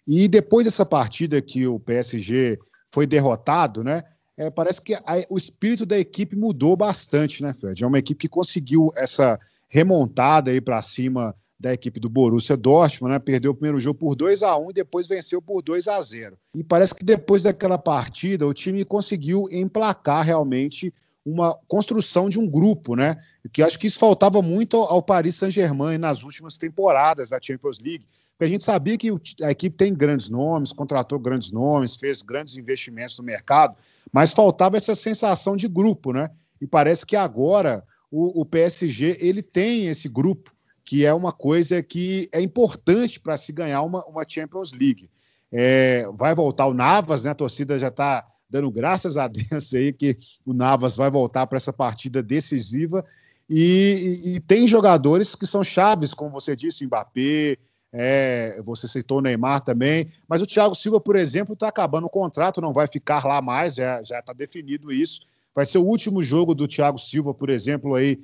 E 0.06 0.28
depois 0.28 0.66
dessa 0.66 0.84
partida 0.84 1.40
que 1.40 1.66
o 1.66 1.80
PSG 1.80 2.58
foi 2.90 3.06
derrotado, 3.06 3.82
né, 3.82 4.02
é, 4.40 4.48
parece 4.48 4.80
que 4.80 4.94
a, 4.94 5.04
o 5.28 5.36
espírito 5.36 5.84
da 5.84 5.98
equipe 5.98 6.34
mudou 6.34 6.74
bastante, 6.74 7.42
né, 7.42 7.52
Fred? 7.52 7.84
É 7.84 7.86
uma 7.86 7.98
equipe 7.98 8.20
que 8.20 8.28
conseguiu 8.28 8.90
essa 8.96 9.38
remontada 9.68 10.50
aí 10.50 10.62
para 10.62 10.80
cima 10.80 11.36
da 11.58 11.74
equipe 11.74 12.00
do 12.00 12.08
Borussia 12.08 12.56
Dortmund, 12.56 13.12
né? 13.12 13.18
Perdeu 13.18 13.50
o 13.50 13.54
primeiro 13.54 13.78
jogo 13.78 13.98
por 13.98 14.14
2 14.16 14.42
a 14.42 14.56
1 14.56 14.70
e 14.70 14.72
depois 14.72 15.06
venceu 15.06 15.42
por 15.42 15.60
2 15.60 15.86
a 15.88 16.00
0. 16.00 16.38
E 16.54 16.64
parece 16.64 16.94
que 16.94 17.04
depois 17.04 17.42
daquela 17.42 17.76
partida 17.76 18.46
o 18.46 18.54
time 18.54 18.82
conseguiu 18.82 19.46
emplacar 19.52 20.24
realmente 20.24 20.90
uma 21.22 21.54
construção 21.68 22.30
de 22.30 22.38
um 22.40 22.48
grupo, 22.48 22.96
né? 22.96 23.16
Que 23.52 23.62
acho 23.62 23.78
que 23.78 23.88
isso 23.88 23.98
faltava 23.98 24.40
muito 24.40 24.78
ao 24.78 25.02
Paris 25.02 25.34
Saint-Germain 25.34 25.98
nas 25.98 26.22
últimas 26.22 26.56
temporadas 26.56 27.28
da 27.28 27.38
Champions 27.38 27.78
League. 27.78 28.08
Porque 28.40 28.46
a 28.46 28.52
gente 28.54 28.64
sabia 28.64 28.96
que 28.96 29.10
a 29.42 29.50
equipe 29.50 29.76
tem 29.76 29.92
grandes 29.92 30.30
nomes, 30.30 30.72
contratou 30.72 31.18
grandes 31.18 31.52
nomes, 31.52 31.96
fez 31.96 32.22
grandes 32.22 32.56
investimentos 32.56 33.18
no 33.18 33.22
mercado, 33.22 33.76
mas 34.10 34.32
faltava 34.32 34.78
essa 34.78 34.94
sensação 34.94 35.54
de 35.54 35.68
grupo, 35.68 36.10
né? 36.10 36.30
E 36.58 36.66
parece 36.66 37.04
que 37.04 37.16
agora 37.16 37.84
o, 38.10 38.40
o 38.40 38.46
PSG 38.46 39.18
ele 39.20 39.42
tem 39.42 39.88
esse 39.88 40.08
grupo, 40.08 40.54
que 40.86 41.04
é 41.04 41.12
uma 41.12 41.32
coisa 41.34 41.82
que 41.82 42.30
é 42.32 42.40
importante 42.40 43.20
para 43.20 43.36
se 43.36 43.52
ganhar 43.52 43.82
uma, 43.82 44.02
uma 44.06 44.24
Champions 44.26 44.72
League. 44.72 45.10
É, 45.52 46.08
vai 46.14 46.34
voltar 46.34 46.64
o 46.64 46.72
Navas, 46.72 47.24
né? 47.24 47.32
A 47.32 47.34
torcida 47.34 47.78
já 47.78 47.88
está 47.88 48.26
dando 48.48 48.70
graças 48.70 49.18
a 49.18 49.28
Deus 49.28 49.74
aí 49.74 49.92
que 49.92 50.16
o 50.46 50.54
Navas 50.54 50.96
vai 50.96 51.10
voltar 51.10 51.46
para 51.46 51.58
essa 51.58 51.74
partida 51.74 52.22
decisiva. 52.22 53.04
E, 53.50 54.22
e, 54.24 54.36
e, 54.36 54.40
tem 54.40 54.66
jogadores 54.66 55.34
que 55.34 55.46
são 55.46 55.62
chaves, 55.62 56.14
como 56.14 56.30
você 56.30 56.56
disse, 56.56 56.86
Mbappé, 56.86 57.58
é, 57.92 58.60
você 58.64 58.86
citou 58.86 59.18
o 59.18 59.20
Neymar 59.20 59.62
também, 59.62 60.08
mas 60.28 60.40
o 60.40 60.46
Thiago 60.46 60.74
Silva, 60.74 61.00
por 61.00 61.16
exemplo, 61.16 61.54
está 61.54 61.68
acabando 61.68 62.06
o 62.06 62.10
contrato, 62.10 62.60
não 62.60 62.72
vai 62.72 62.86
ficar 62.86 63.24
lá 63.24 63.42
mais, 63.42 63.74
já 63.74 64.00
está 64.00 64.32
definido 64.32 64.92
isso. 64.92 65.22
Vai 65.54 65.66
ser 65.66 65.78
o 65.78 65.84
último 65.84 66.22
jogo 66.22 66.54
do 66.54 66.68
Thiago 66.68 66.98
Silva, 66.98 67.34
por 67.34 67.50
exemplo, 67.50 67.94
aí 67.94 68.20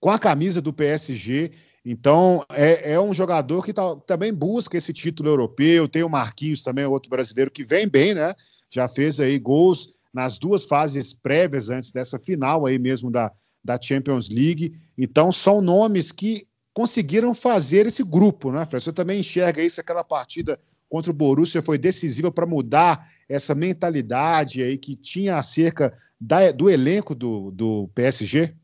com 0.00 0.10
a 0.10 0.18
camisa 0.18 0.62
do 0.62 0.72
PSG. 0.72 1.52
Então, 1.84 2.44
é, 2.50 2.92
é 2.92 3.00
um 3.00 3.12
jogador 3.12 3.64
que 3.64 3.72
tá, 3.72 3.96
também 4.06 4.32
busca 4.32 4.76
esse 4.76 4.92
título 4.92 5.28
europeu. 5.28 5.86
Tem 5.86 6.02
o 6.02 6.08
Marquinhos 6.08 6.62
também, 6.62 6.84
outro 6.86 7.10
brasileiro 7.10 7.50
que 7.50 7.64
vem 7.64 7.86
bem, 7.86 8.14
né? 8.14 8.34
Já 8.70 8.88
fez 8.88 9.20
aí 9.20 9.38
gols 9.38 9.94
nas 10.12 10.38
duas 10.38 10.64
fases 10.64 11.12
prévias 11.14 11.70
antes 11.70 11.92
dessa 11.92 12.18
final 12.18 12.66
aí 12.66 12.78
mesmo 12.78 13.10
da, 13.10 13.30
da 13.62 13.80
Champions 13.80 14.28
League. 14.28 14.74
Então, 14.96 15.30
são 15.30 15.60
nomes 15.60 16.10
que 16.10 16.46
conseguiram 16.80 17.34
fazer 17.34 17.84
esse 17.84 18.02
grupo, 18.02 18.50
né, 18.50 18.64
Fred? 18.64 18.82
Você 18.82 18.90
também 18.90 19.20
enxerga 19.20 19.62
isso, 19.62 19.78
aquela 19.78 20.02
partida 20.02 20.58
contra 20.88 21.10
o 21.10 21.14
Borussia 21.14 21.60
foi 21.60 21.76
decisiva 21.76 22.32
para 22.32 22.46
mudar 22.46 23.06
essa 23.28 23.54
mentalidade 23.54 24.62
aí 24.62 24.78
que 24.78 24.96
tinha 24.96 25.36
acerca 25.36 25.94
da, 26.18 26.50
do 26.50 26.70
elenco 26.70 27.14
do, 27.14 27.50
do 27.50 27.90
PSG? 27.94 28.54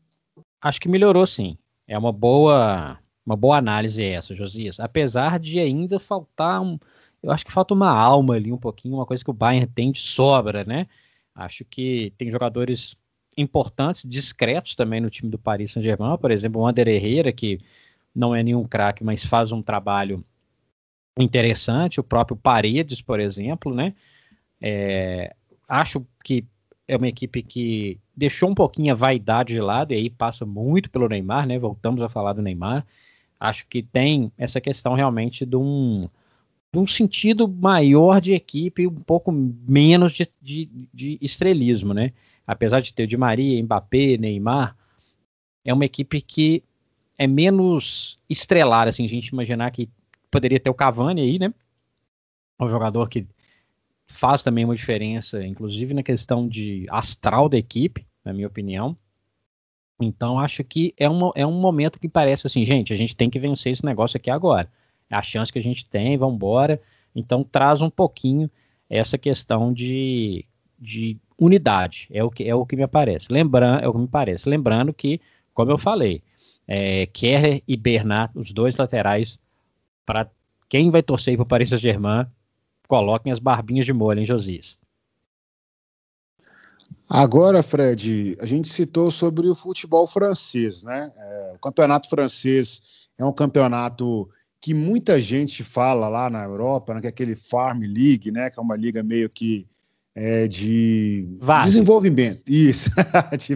Acho 0.59 0.81
que 0.81 0.89
melhorou 0.89 1.27
sim. 1.27 1.59
É 1.87 1.95
uma 1.95 2.11
boa, 2.11 2.97
uma 3.23 3.35
boa 3.35 3.55
análise 3.55 4.03
essa, 4.03 4.33
Josias. 4.33 4.79
Apesar 4.79 5.39
de 5.39 5.59
ainda 5.59 5.99
faltar 5.99 6.59
um. 6.59 6.79
Eu 7.21 7.29
acho 7.29 7.45
que 7.45 7.51
falta 7.51 7.75
uma 7.75 7.91
alma 7.91 8.33
ali 8.33 8.51
um 8.51 8.57
pouquinho, 8.57 8.95
uma 8.95 9.05
coisa 9.05 9.23
que 9.23 9.29
o 9.29 9.33
Bayern 9.33 9.67
tem 9.67 9.91
de 9.91 10.01
sobra, 10.01 10.63
né? 10.63 10.87
Acho 11.35 11.63
que 11.63 12.11
tem 12.17 12.31
jogadores 12.31 12.97
importantes, 13.37 14.09
discretos 14.09 14.73
também 14.73 14.99
no 14.99 15.11
time 15.11 15.29
do 15.29 15.37
Paris 15.37 15.71
Saint-Germain, 15.71 16.17
por 16.17 16.31
exemplo, 16.31 16.61
o 16.61 16.65
Ander 16.65 16.87
Herrera, 16.87 17.31
que 17.31 17.59
não 18.17 18.33
é 18.33 18.41
nenhum 18.41 18.63
craque, 18.63 19.03
mas 19.03 19.23
faz 19.23 19.51
um 19.51 19.61
trabalho 19.61 20.25
interessante. 21.19 21.99
O 21.99 22.03
próprio 22.03 22.35
Paredes, 22.35 22.99
por 22.99 23.19
exemplo, 23.19 23.73
né? 23.73 23.93
É, 24.59 25.35
acho 25.69 26.03
que 26.23 26.43
é 26.87 26.97
uma 26.97 27.07
equipe 27.07 27.43
que 27.43 27.99
deixou 28.15 28.49
um 28.49 28.55
pouquinho 28.55 28.91
a 28.91 28.95
vaidade 28.95 29.53
de 29.53 29.61
lado, 29.61 29.93
e 29.93 29.97
aí 29.97 30.09
passa 30.09 30.47
muito 30.47 30.89
pelo 30.89 31.07
Neymar, 31.07 31.45
né? 31.45 31.59
Voltamos 31.59 32.01
a 32.01 32.09
falar 32.09 32.33
do 32.33 32.41
Neymar. 32.41 32.83
Acho 33.39 33.67
que 33.67 33.83
tem 33.83 34.31
essa 34.35 34.59
questão 34.59 34.95
realmente 34.95 35.45
de 35.45 35.55
um, 35.55 36.07
de 36.73 36.79
um 36.79 36.87
sentido 36.87 37.47
maior 37.47 38.19
de 38.19 38.33
equipe, 38.33 38.87
um 38.87 38.95
pouco 38.95 39.31
menos 39.31 40.13
de, 40.13 40.27
de, 40.41 40.89
de 40.91 41.19
estrelismo, 41.21 41.93
né? 41.93 42.13
Apesar 42.47 42.79
de 42.79 42.91
ter 42.91 43.03
o 43.03 43.07
Di 43.07 43.17
Maria, 43.17 43.61
Mbappé, 43.61 44.17
Neymar, 44.17 44.75
é 45.63 45.71
uma 45.71 45.85
equipe 45.85 46.19
que 46.19 46.63
é 47.17 47.25
menos 47.25 48.19
estrelar, 48.29 48.87
assim, 48.87 49.05
a 49.05 49.09
gente 49.09 49.27
imaginar 49.27 49.71
que 49.71 49.89
poderia 50.29 50.59
ter 50.59 50.69
o 50.69 50.73
Cavani 50.73 51.21
aí, 51.21 51.39
né? 51.39 51.53
Um 52.59 52.67
jogador 52.67 53.09
que 53.09 53.25
faz 54.07 54.43
também 54.43 54.65
uma 54.65 54.75
diferença, 54.75 55.45
inclusive 55.45 55.93
na 55.93 56.03
questão 56.03 56.47
de 56.47 56.85
astral 56.89 57.49
da 57.49 57.57
equipe, 57.57 58.05
na 58.23 58.33
minha 58.33 58.47
opinião. 58.47 58.97
Então, 59.99 60.39
acho 60.39 60.63
que 60.63 60.93
é 60.97 61.09
um, 61.09 61.31
é 61.35 61.45
um 61.45 61.59
momento 61.59 61.99
que 61.99 62.07
parece 62.07 62.45
assim, 62.45 62.63
gente, 62.63 62.93
a 62.93 62.95
gente 62.95 63.15
tem 63.15 63.29
que 63.29 63.39
vencer 63.39 63.71
esse 63.71 63.83
negócio 63.83 64.17
aqui 64.17 64.29
agora. 64.29 64.69
É 65.09 65.15
a 65.15 65.21
chance 65.21 65.51
que 65.51 65.59
a 65.59 65.63
gente 65.63 65.85
tem, 65.85 66.17
vamos 66.17 66.35
embora. 66.35 66.81
Então, 67.15 67.43
traz 67.43 67.81
um 67.81 67.89
pouquinho 67.89 68.49
essa 68.89 69.17
questão 69.17 69.73
de, 69.73 70.45
de 70.79 71.17
unidade. 71.37 72.07
É 72.11 72.23
o 72.23 72.29
que 72.29 72.43
é 72.43 72.53
o 72.53 72.65
que 72.65 72.75
me 72.75 72.87
parece. 72.87 73.31
Lembrando, 73.31 73.83
é 73.83 73.87
o 73.87 73.93
que 73.93 73.99
me 73.99 74.07
parece. 74.07 74.47
Lembrando 74.47 74.93
que, 74.93 75.19
como 75.53 75.71
eu 75.71 75.77
falei, 75.77 76.21
é, 76.67 77.07
e 77.67 77.77
Bernat, 77.77 78.31
os 78.35 78.51
dois 78.51 78.75
laterais, 78.75 79.39
para 80.05 80.29
quem 80.67 80.91
vai 80.91 81.01
torcer 81.01 81.35
para 81.35 81.43
o 81.43 81.47
Paris 81.47 81.69
Saint-Germain, 81.69 82.27
coloquem 82.87 83.31
as 83.31 83.39
barbinhas 83.39 83.85
de 83.85 83.93
molho, 83.93 84.19
hein, 84.19 84.25
Josias? 84.25 84.79
Agora, 87.09 87.63
Fred, 87.63 88.37
a 88.41 88.45
gente 88.45 88.67
citou 88.67 89.09
sobre 89.11 89.47
o 89.47 89.55
futebol 89.55 90.05
francês, 90.05 90.83
né? 90.83 91.11
É, 91.15 91.53
o 91.55 91.59
campeonato 91.59 92.09
francês 92.09 92.83
é 93.17 93.23
um 93.23 93.31
campeonato 93.31 94.29
que 94.59 94.73
muita 94.73 95.21
gente 95.21 95.63
fala 95.63 96.09
lá 96.09 96.29
na 96.29 96.43
Europa, 96.43 96.93
né, 96.93 96.99
que 96.99 97.07
é 97.07 97.09
aquele 97.09 97.35
Farm 97.35 97.81
League, 97.81 98.29
né? 98.29 98.49
Que 98.49 98.59
é 98.59 98.61
uma 98.61 98.75
liga 98.75 99.01
meio 99.01 99.29
que 99.29 99.65
é, 100.19 100.47
de 100.47 101.27
desenvolvimento. 101.63 102.41
Isso, 102.47 102.89
de 103.37 103.55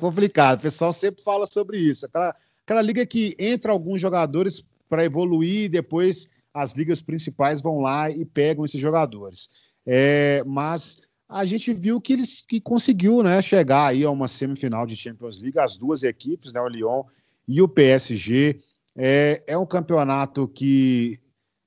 complicado. 0.00 0.58
O 0.58 0.62
pessoal 0.62 0.92
sempre 0.92 1.22
fala 1.22 1.46
sobre 1.46 1.78
isso. 1.78 2.06
Aquela, 2.06 2.34
aquela 2.64 2.82
liga 2.82 3.06
que 3.06 3.36
entra 3.38 3.70
alguns 3.70 4.00
jogadores 4.00 4.64
para 4.88 5.04
evoluir 5.04 5.64
e 5.64 5.68
depois 5.68 6.28
as 6.52 6.72
ligas 6.72 7.00
principais 7.00 7.62
vão 7.62 7.78
lá 7.78 8.10
e 8.10 8.24
pegam 8.24 8.64
esses 8.64 8.80
jogadores. 8.80 9.48
É, 9.86 10.42
mas 10.44 11.00
a 11.28 11.46
gente 11.46 11.72
viu 11.72 12.00
que 12.00 12.14
eles 12.14 12.42
que 12.42 12.60
conseguiu 12.60 13.22
né, 13.22 13.40
chegar 13.40 13.86
aí 13.86 14.02
a 14.02 14.10
uma 14.10 14.26
semifinal 14.26 14.84
de 14.84 14.96
Champions 14.96 15.40
League, 15.40 15.60
as 15.60 15.76
duas 15.76 16.02
equipes, 16.02 16.52
né, 16.52 16.60
o 16.60 16.66
Lyon 16.66 17.04
e 17.46 17.62
o 17.62 17.68
PSG. 17.68 18.58
É, 18.96 19.44
é 19.46 19.56
um 19.56 19.64
campeonato 19.66 20.48
que 20.48 21.16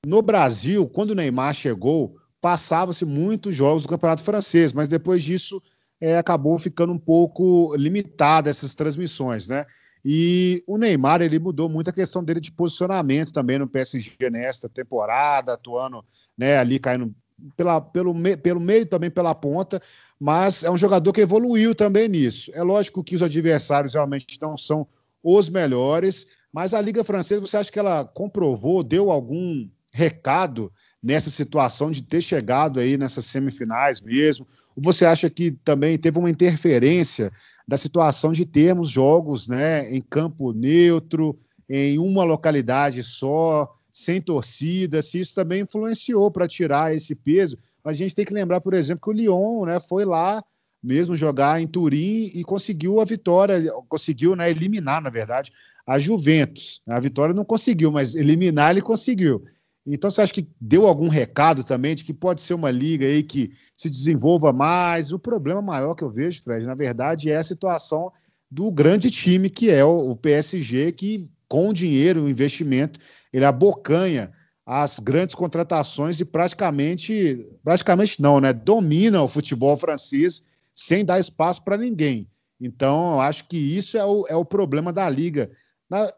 no 0.06 0.22
Brasil, 0.22 0.86
quando 0.90 1.12
o 1.12 1.16
Neymar 1.16 1.54
chegou, 1.54 2.18
passava-se 2.44 3.06
muitos 3.06 3.56
jogos 3.56 3.84
do 3.84 3.90
Campeonato 3.90 4.22
Francês, 4.22 4.74
mas 4.74 4.90
depois 4.90 5.24
disso 5.24 5.64
é, 6.02 6.18
acabou 6.18 6.60
ficando 6.60 6.92
um 6.92 7.00
pouco 7.00 7.74
limitada 7.78 8.50
essas 8.50 8.76
transmissões, 8.76 9.48
né? 9.48 9.66
E 10.04 10.62
o 10.68 10.78
Neymar 10.78 11.22
ele 11.22 11.40
mudou 11.40 11.70
muito 11.70 11.90
a 11.90 11.94
questão 11.94 12.22
dele 12.22 12.42
de 12.42 12.52
posicionamento 12.52 13.32
também 13.32 13.58
no 13.58 13.66
PSG 13.66 14.30
nesta 14.30 14.68
temporada, 14.68 15.54
atuando 15.54 16.04
né, 16.38 16.58
ali 16.58 16.80
caindo 16.80 17.16
pela, 17.56 17.80
pelo, 17.80 18.14
me, 18.14 18.36
pelo 18.36 18.60
meio 18.60 18.86
também 18.86 19.10
pela 19.10 19.34
ponta, 19.34 19.82
mas 20.20 20.66
é 20.66 20.70
um 20.70 20.78
jogador 20.78 21.14
que 21.14 21.22
evoluiu 21.22 21.74
também 21.74 22.10
nisso. 22.10 22.52
É 22.54 22.62
lógico 22.62 23.06
que 23.06 23.16
os 23.16 23.22
adversários 23.22 23.94
realmente 23.94 24.38
não 24.42 24.58
são 24.58 24.86
os 25.24 25.48
melhores, 25.48 26.28
mas 26.52 26.74
a 26.74 26.82
Liga 26.82 27.06
Francesa, 27.06 27.40
você 27.40 27.56
acha 27.56 27.72
que 27.72 27.80
ela 27.80 28.04
comprovou, 28.04 28.84
deu 28.84 29.10
algum 29.10 29.66
recado 29.94 30.70
nessa 31.04 31.30
situação 31.30 31.92
de 31.92 32.02
ter 32.02 32.22
chegado 32.22 32.80
aí 32.80 32.98
nessas 32.98 33.26
semifinais 33.26 34.00
mesmo? 34.00 34.48
Ou 34.76 34.82
você 34.82 35.06
acha 35.06 35.30
que 35.30 35.52
também 35.52 35.98
teve 35.98 36.18
uma 36.18 36.30
interferência 36.30 37.32
da 37.68 37.78
situação 37.78 38.32
de 38.32 38.46
termos 38.46 38.90
jogos 38.90 39.48
né, 39.48 39.94
em 39.94 40.02
campo 40.02 40.54
neutro, 40.54 41.38
em 41.70 41.98
uma 41.98 42.24
localidade 42.24 43.04
só, 43.04 43.76
sem 43.92 44.22
torcida, 44.22 45.02
se 45.02 45.20
isso 45.20 45.36
também 45.36 45.62
influenciou 45.62 46.32
para 46.32 46.48
tirar 46.48 46.96
esse 46.96 47.14
peso? 47.14 47.58
Mas 47.84 47.94
a 47.94 47.98
gente 47.98 48.16
tem 48.16 48.26
que 48.26 48.34
lembrar, 48.34 48.62
por 48.62 48.74
exemplo, 48.74 49.04
que 49.04 49.10
o 49.10 49.14
Lyon 49.14 49.66
né, 49.66 49.80
foi 49.80 50.06
lá 50.06 50.44
mesmo 50.82 51.16
jogar 51.16 51.62
em 51.62 51.68
Turim 51.68 52.32
e 52.34 52.44
conseguiu 52.44 53.00
a 53.00 53.06
vitória, 53.06 53.72
conseguiu 53.88 54.36
né, 54.36 54.50
eliminar, 54.50 55.02
na 55.02 55.10
verdade, 55.10 55.52
a 55.88 55.98
Juventus. 55.98 56.82
A 56.88 57.00
vitória 57.00 57.34
não 57.34 57.46
conseguiu, 57.46 57.92
mas 57.92 58.16
eliminar 58.16 58.72
ele 58.72 58.82
conseguiu. 58.82 59.44
Então, 59.86 60.10
você 60.10 60.22
acha 60.22 60.34
que 60.34 60.48
deu 60.60 60.88
algum 60.88 61.10
recado 61.10 61.64
também 61.64 61.94
de 61.94 62.06
que 62.06 62.14
pode 62.14 62.42
ser 62.42 62.54
uma 62.54 62.72
liga 62.72 63.06
aí 63.06 63.22
que 63.22 63.52
se 63.76 63.90
desenvolva 63.90 64.54
mais? 64.54 65.12
O 65.12 65.20
problema 65.20 65.62
maior 65.62 65.94
que 65.94 66.04
eu 66.04 66.10
vejo, 66.10 66.42
Fred, 66.42 66.66
na 66.66 66.76
verdade, 66.76 67.30
é 67.30 67.36
a 67.36 67.44
situação 67.44 68.12
do 68.50 68.72
grande 68.72 69.12
time 69.12 69.50
que 69.50 69.70
é 69.70 69.84
o 69.84 70.16
PSG, 70.16 70.92
que 70.94 71.30
com 71.50 71.74
dinheiro, 71.74 72.24
o 72.24 72.30
investimento, 72.30 73.00
ele 73.32 73.46
abocanha 73.46 74.32
as 74.66 75.00
grandes 75.00 75.36
contratações 75.36 76.20
e 76.20 76.26
praticamente, 76.26 77.46
praticamente 77.64 78.22
não, 78.22 78.40
né? 78.40 78.54
Domina 78.54 79.22
o 79.22 79.28
futebol 79.28 79.76
francês 79.78 80.44
sem 80.74 81.04
dar 81.04 81.20
espaço 81.20 81.64
para 81.64 81.78
ninguém. 81.78 82.28
Então, 82.60 83.14
eu 83.14 83.22
acho 83.22 83.48
que 83.48 83.58
isso 83.58 83.98
é 83.98 84.06
o, 84.06 84.26
é 84.28 84.36
o 84.36 84.46
problema 84.46 84.94
da 84.94 85.10
liga 85.10 85.52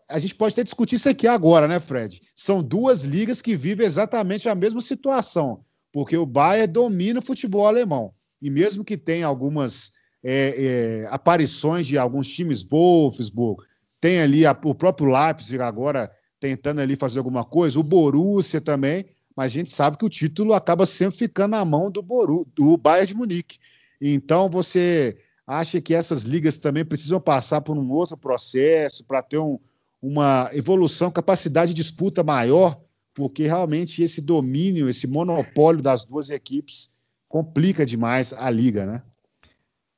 a 0.10 0.20
gente 0.20 0.36
pode 0.36 0.54
até 0.54 0.64
discutir 0.64 0.96
isso 0.96 1.10
aqui 1.10 1.28
agora, 1.28 1.68
né, 1.68 1.80
Fred? 1.80 2.22
São 2.36 2.64
duas 2.64 3.04
ligas 3.04 3.42
que 3.42 3.56
vivem 3.56 3.86
exatamente 3.86 4.48
a 4.48 4.56
mesma 4.56 4.80
situação, 4.80 5.66
porque 5.92 6.16
o 6.16 6.26
Bayern 6.26 6.72
domina 6.72 7.20
o 7.20 7.26
futebol 7.26 7.68
alemão. 7.68 8.14
E 8.42 8.50
mesmo 8.50 8.86
que 8.86 8.98
tenha 8.98 9.28
algumas 9.28 9.92
é, 10.24 11.04
é, 11.04 11.08
aparições 11.10 11.88
de 11.88 11.98
alguns 11.98 12.28
times, 12.28 12.64
Wolfsburg, 12.64 13.64
tem 14.00 14.20
ali 14.22 14.46
a, 14.46 14.58
o 14.64 14.76
próprio 14.76 15.08
Leipzig 15.08 15.62
agora 15.62 16.12
tentando 16.40 16.80
ali 16.80 16.96
fazer 16.96 17.18
alguma 17.18 17.44
coisa, 17.44 17.80
o 17.80 17.84
Borussia 17.84 18.62
também, 18.62 19.06
mas 19.36 19.48
a 19.48 19.56
gente 19.56 19.70
sabe 19.70 19.98
que 19.98 20.06
o 20.06 20.10
título 20.10 20.54
acaba 20.54 20.86
sempre 20.86 21.18
ficando 21.18 21.52
na 21.52 21.66
mão 21.66 21.92
do, 21.92 22.02
Boru, 22.02 22.48
do 22.56 22.78
Bayern 22.78 23.08
de 23.08 23.16
Munique. 23.16 23.58
Então 24.00 24.50
você 24.50 25.18
acha 25.46 25.80
que 25.80 25.94
essas 25.94 26.24
ligas 26.24 26.58
também 26.58 26.84
precisam 26.84 27.20
passar 27.20 27.62
por 27.62 27.78
um 27.78 27.92
outro 27.92 28.18
processo 28.18 29.04
para 29.04 29.22
ter 29.22 29.38
um, 29.38 29.60
uma 30.02 30.50
evolução, 30.54 31.12
capacidade 31.12 31.74
de 31.74 31.82
disputa 31.82 32.24
maior, 32.24 32.80
porque 33.14 33.44
realmente 33.44 34.02
esse 34.04 34.22
domínio, 34.22 34.90
esse 34.90 35.08
monopólio 35.08 35.82
das 35.82 36.04
duas 36.04 36.30
equipes 36.30 36.92
complica 37.28 37.86
demais 37.86 38.34
a 38.34 38.50
liga, 38.50 38.86
né? 38.86 39.04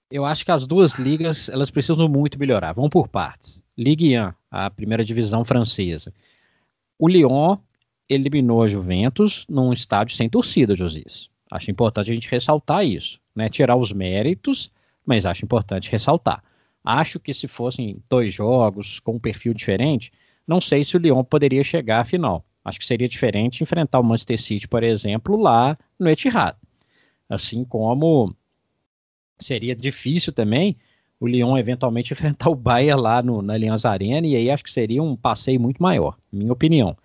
Eu 0.09 0.23
acho 0.23 0.45
que 0.45 0.51
as 0.51 0.65
duas 0.65 0.93
ligas 0.93 1.49
elas 1.49 1.69
precisam 1.69 2.07
muito 2.07 2.39
melhorar. 2.39 2.73
Vamos 2.73 2.89
por 2.89 3.09
partes. 3.09 3.63
Ligue 3.77 4.17
1, 4.17 4.33
a 4.49 4.69
primeira 4.69 5.03
divisão 5.03 5.43
francesa. 5.43 6.13
O 6.97 7.07
Lyon 7.07 7.57
eliminou 8.09 8.63
a 8.63 8.67
Juventus 8.67 9.45
num 9.49 9.73
estádio 9.73 10.15
sem 10.15 10.29
torcida, 10.29 10.75
Josias. 10.75 11.29
Acho 11.51 11.69
importante 11.69 12.09
a 12.09 12.13
gente 12.13 12.29
ressaltar 12.29 12.85
isso, 12.85 13.19
né? 13.35 13.49
Tirar 13.49 13.75
os 13.75 13.91
méritos 13.91 14.71
mas 15.07 15.25
acho 15.25 15.45
importante 15.45 15.89
ressaltar. 15.89 16.43
Acho 16.83 17.19
que 17.19 17.33
se 17.33 17.47
fossem 17.47 18.03
dois 18.09 18.33
jogos 18.33 18.99
com 18.99 19.13
um 19.13 19.19
perfil 19.19 19.53
diferente, 19.53 20.11
não 20.45 20.59
sei 20.59 20.83
se 20.83 20.97
o 20.97 20.99
Lyon 20.99 21.23
poderia 21.23 21.63
chegar 21.63 22.01
à 22.01 22.05
final. 22.05 22.45
Acho 22.63 22.79
que 22.79 22.85
seria 22.85 23.07
diferente 23.07 23.63
enfrentar 23.63 23.99
o 24.01 24.03
Manchester 24.03 24.39
City, 24.39 24.67
por 24.67 24.83
exemplo, 24.83 25.37
lá 25.37 25.77
no 25.97 26.09
Etihad. 26.09 26.57
Assim 27.29 27.63
como 27.63 28.35
seria 29.39 29.75
difícil 29.75 30.33
também 30.33 30.75
o 31.19 31.27
Lyon 31.27 31.57
eventualmente 31.57 32.11
enfrentar 32.13 32.49
o 32.49 32.55
Bayern 32.55 33.01
lá 33.01 33.21
no, 33.23 33.41
na 33.41 33.53
Allianz 33.53 33.85
Arena, 33.85 34.27
e 34.27 34.35
aí 34.35 34.51
acho 34.51 34.63
que 34.63 34.71
seria 34.71 35.01
um 35.01 35.15
passeio 35.15 35.59
muito 35.59 35.81
maior, 35.81 36.17
minha 36.31 36.51
opinião. 36.51 36.95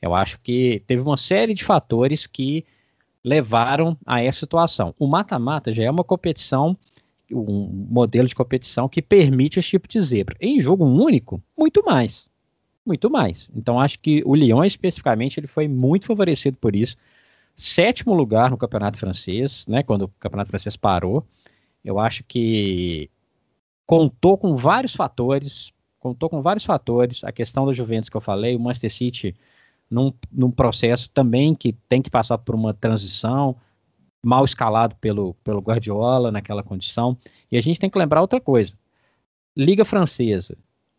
Eu 0.00 0.14
acho 0.14 0.38
que 0.40 0.82
teve 0.86 1.02
uma 1.02 1.16
série 1.16 1.54
de 1.54 1.64
fatores 1.64 2.26
que 2.26 2.64
levaram 3.24 3.96
a 4.06 4.22
essa 4.22 4.40
situação. 4.40 4.94
O 4.98 5.06
mata-mata 5.06 5.72
já 5.72 5.82
é 5.82 5.90
uma 5.90 6.04
competição 6.04 6.76
um 7.32 7.86
modelo 7.90 8.28
de 8.28 8.34
competição 8.34 8.88
que 8.88 9.02
permite 9.02 9.58
esse 9.58 9.70
tipo 9.70 9.88
de 9.88 10.00
zebra. 10.00 10.36
Em 10.40 10.60
jogo 10.60 10.84
único, 10.84 11.42
muito 11.56 11.82
mais. 11.84 12.28
Muito 12.84 13.10
mais. 13.10 13.50
Então 13.54 13.80
acho 13.80 13.98
que 13.98 14.22
o 14.24 14.34
Lyon 14.34 14.64
especificamente 14.64 15.40
ele 15.40 15.46
foi 15.46 15.66
muito 15.66 16.06
favorecido 16.06 16.56
por 16.58 16.76
isso. 16.76 16.96
Sétimo 17.56 18.14
lugar 18.14 18.50
no 18.50 18.56
campeonato 18.56 18.98
francês, 18.98 19.66
né, 19.66 19.82
quando 19.82 20.02
o 20.02 20.08
campeonato 20.20 20.50
francês 20.50 20.76
parou. 20.76 21.26
Eu 21.84 21.98
acho 21.98 22.22
que 22.24 23.10
contou 23.86 24.36
com 24.36 24.54
vários 24.54 24.94
fatores, 24.94 25.72
contou 25.98 26.28
com 26.28 26.42
vários 26.42 26.64
fatores, 26.64 27.24
a 27.24 27.32
questão 27.32 27.66
da 27.66 27.72
Juventus 27.72 28.08
que 28.08 28.16
eu 28.16 28.20
falei, 28.20 28.54
o 28.54 28.60
Manchester 28.60 28.92
City 28.92 29.36
num, 29.90 30.12
num 30.30 30.50
processo 30.50 31.10
também 31.10 31.54
que 31.54 31.72
tem 31.88 32.02
que 32.02 32.10
passar 32.10 32.38
por 32.38 32.54
uma 32.54 32.74
transição, 32.74 33.56
mal 34.26 34.44
escalado 34.44 34.96
pelo, 34.96 35.34
pelo 35.44 35.60
Guardiola 35.60 36.32
naquela 36.32 36.62
condição. 36.62 37.16
E 37.50 37.56
a 37.56 37.60
gente 37.60 37.78
tem 37.78 37.88
que 37.88 37.98
lembrar 37.98 38.20
outra 38.20 38.40
coisa. 38.40 38.74
Liga 39.56 39.84
Francesa. 39.84 40.58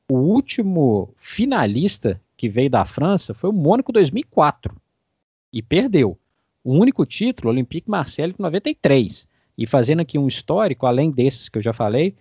O 0.10 0.16
último 0.16 1.14
finalista 1.18 2.22
que 2.38 2.48
veio 2.48 2.70
da 2.70 2.86
França 2.86 3.34
foi 3.34 3.50
o 3.50 3.54
Mônaco 3.54 3.92
2004 3.92 4.74
e 5.52 5.62
perdeu. 5.62 6.18
O 6.64 6.72
único 6.72 7.06
título, 7.06 7.50
Olympique 7.50 7.90
Marseille, 7.90 8.34
em 8.38 8.42
93. 8.42 9.28
E 9.58 9.68
fazendo 9.68 10.00
aqui 10.00 10.18
um 10.18 10.28
histórico, 10.28 10.86
além 10.86 11.12
desses 11.12 11.50
que 11.50 11.58
eu 11.58 11.62
já 11.62 11.74
falei, 11.74 12.16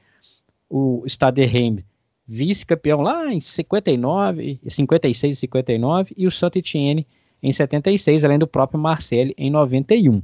o 0.69 1.05
Stade 1.07 1.45
Reims 1.45 1.85
vice-campeão 2.27 3.01
lá 3.01 3.33
em 3.33 3.41
59, 3.41 4.59
56 4.67 5.37
e 5.37 5.39
59 5.39 6.15
e 6.19 6.27
o 6.27 6.31
Saint-Étienne 6.33 7.07
em 7.41 7.53
76, 7.53 8.25
além 8.25 8.39
do 8.41 8.49
próprio 8.49 8.81
Marseille 8.81 9.33
em 9.39 9.49
91 9.49 10.21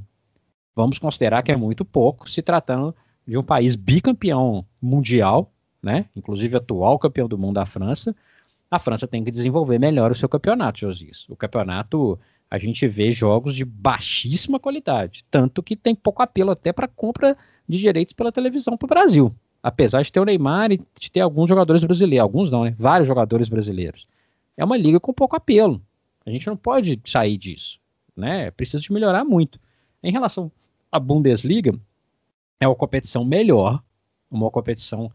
vamos 0.75 0.99
considerar 0.99 1.41
que 1.43 1.51
é 1.51 1.55
muito 1.55 1.85
pouco, 1.85 2.29
se 2.29 2.41
tratando 2.41 2.95
de 3.27 3.37
um 3.37 3.43
país 3.43 3.75
bicampeão 3.75 4.65
mundial, 4.81 5.51
né? 5.81 6.05
Inclusive 6.15 6.57
atual 6.57 6.99
campeão 6.99 7.27
do 7.27 7.37
mundo 7.37 7.55
da 7.55 7.65
França. 7.65 8.15
A 8.69 8.79
França 8.79 9.07
tem 9.07 9.23
que 9.23 9.31
desenvolver 9.31 9.79
melhor 9.79 10.11
o 10.11 10.15
seu 10.15 10.27
campeonato, 10.27 10.79
Josias. 10.79 11.25
O 11.29 11.35
campeonato, 11.35 12.19
a 12.49 12.57
gente 12.57 12.87
vê 12.87 13.11
jogos 13.13 13.55
de 13.55 13.63
baixíssima 13.63 14.59
qualidade, 14.59 15.23
tanto 15.29 15.61
que 15.61 15.75
tem 15.75 15.93
pouco 15.93 16.23
apelo 16.23 16.51
até 16.51 16.73
para 16.73 16.87
compra 16.87 17.37
de 17.67 17.77
direitos 17.77 18.13
pela 18.13 18.31
televisão 18.31 18.75
para 18.75 18.85
o 18.85 18.89
Brasil. 18.89 19.35
Apesar 19.61 20.01
de 20.01 20.11
ter 20.11 20.19
o 20.19 20.25
Neymar 20.25 20.71
e 20.71 20.81
de 20.99 21.11
ter 21.11 21.21
alguns 21.21 21.47
jogadores 21.47 21.83
brasileiros, 21.83 22.23
alguns 22.23 22.51
não, 22.51 22.65
né? 22.65 22.75
Vários 22.77 23.07
jogadores 23.07 23.47
brasileiros. 23.47 24.07
É 24.57 24.65
uma 24.65 24.75
liga 24.75 24.99
com 24.99 25.13
pouco 25.13 25.35
apelo. 25.35 25.81
A 26.25 26.29
gente 26.29 26.47
não 26.47 26.57
pode 26.57 26.99
sair 27.05 27.37
disso, 27.37 27.79
né? 28.15 28.51
Precisa 28.51 28.81
de 28.81 28.91
melhorar 28.91 29.23
muito. 29.23 29.59
Em 30.01 30.11
relação 30.11 30.51
a 30.93 30.99
Bundesliga 30.99 31.73
é 32.59 32.67
uma 32.67 32.75
competição 32.75 33.25
melhor, 33.25 33.83
uma 34.29 34.51
competição 34.51 35.11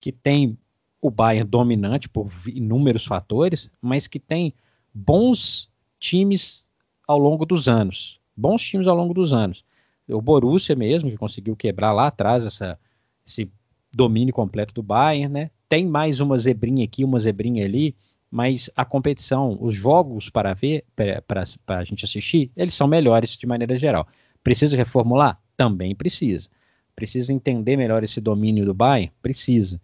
que 0.00 0.10
tem 0.10 0.56
o 1.02 1.10
Bayern 1.10 1.48
dominante 1.48 2.08
por 2.08 2.30
inúmeros 2.46 3.04
fatores, 3.04 3.70
mas 3.80 4.06
que 4.08 4.18
tem 4.18 4.54
bons 4.92 5.70
times 6.00 6.66
ao 7.06 7.18
longo 7.18 7.44
dos 7.44 7.68
anos. 7.68 8.18
Bons 8.34 8.62
times 8.62 8.88
ao 8.88 8.96
longo 8.96 9.12
dos 9.12 9.34
anos. 9.34 9.62
O 10.08 10.22
Borussia 10.22 10.74
mesmo, 10.74 11.10
que 11.10 11.18
conseguiu 11.18 11.54
quebrar 11.54 11.92
lá 11.92 12.06
atrás 12.06 12.46
essa, 12.46 12.78
esse 13.26 13.52
domínio 13.92 14.32
completo 14.32 14.72
do 14.72 14.82
Bayern, 14.82 15.28
né? 15.28 15.50
Tem 15.68 15.86
mais 15.86 16.20
uma 16.20 16.38
zebrinha 16.38 16.84
aqui, 16.84 17.04
uma 17.04 17.20
zebrinha 17.20 17.66
ali, 17.66 17.94
mas 18.30 18.70
a 18.74 18.82
competição, 18.82 19.58
os 19.60 19.74
jogos 19.74 20.30
para 20.30 20.54
ver, 20.54 20.86
para 20.96 21.44
a 21.66 21.84
gente 21.84 22.06
assistir, 22.06 22.50
eles 22.56 22.72
são 22.72 22.88
melhores 22.88 23.36
de 23.36 23.46
maneira 23.46 23.78
geral. 23.78 24.08
Precisa 24.42 24.76
reformular? 24.76 25.40
Também 25.56 25.94
precisa. 25.94 26.48
Precisa 26.94 27.32
entender 27.32 27.76
melhor 27.76 28.02
esse 28.02 28.20
domínio 28.20 28.64
do 28.64 28.74
Bayern? 28.74 29.12
Precisa. 29.22 29.80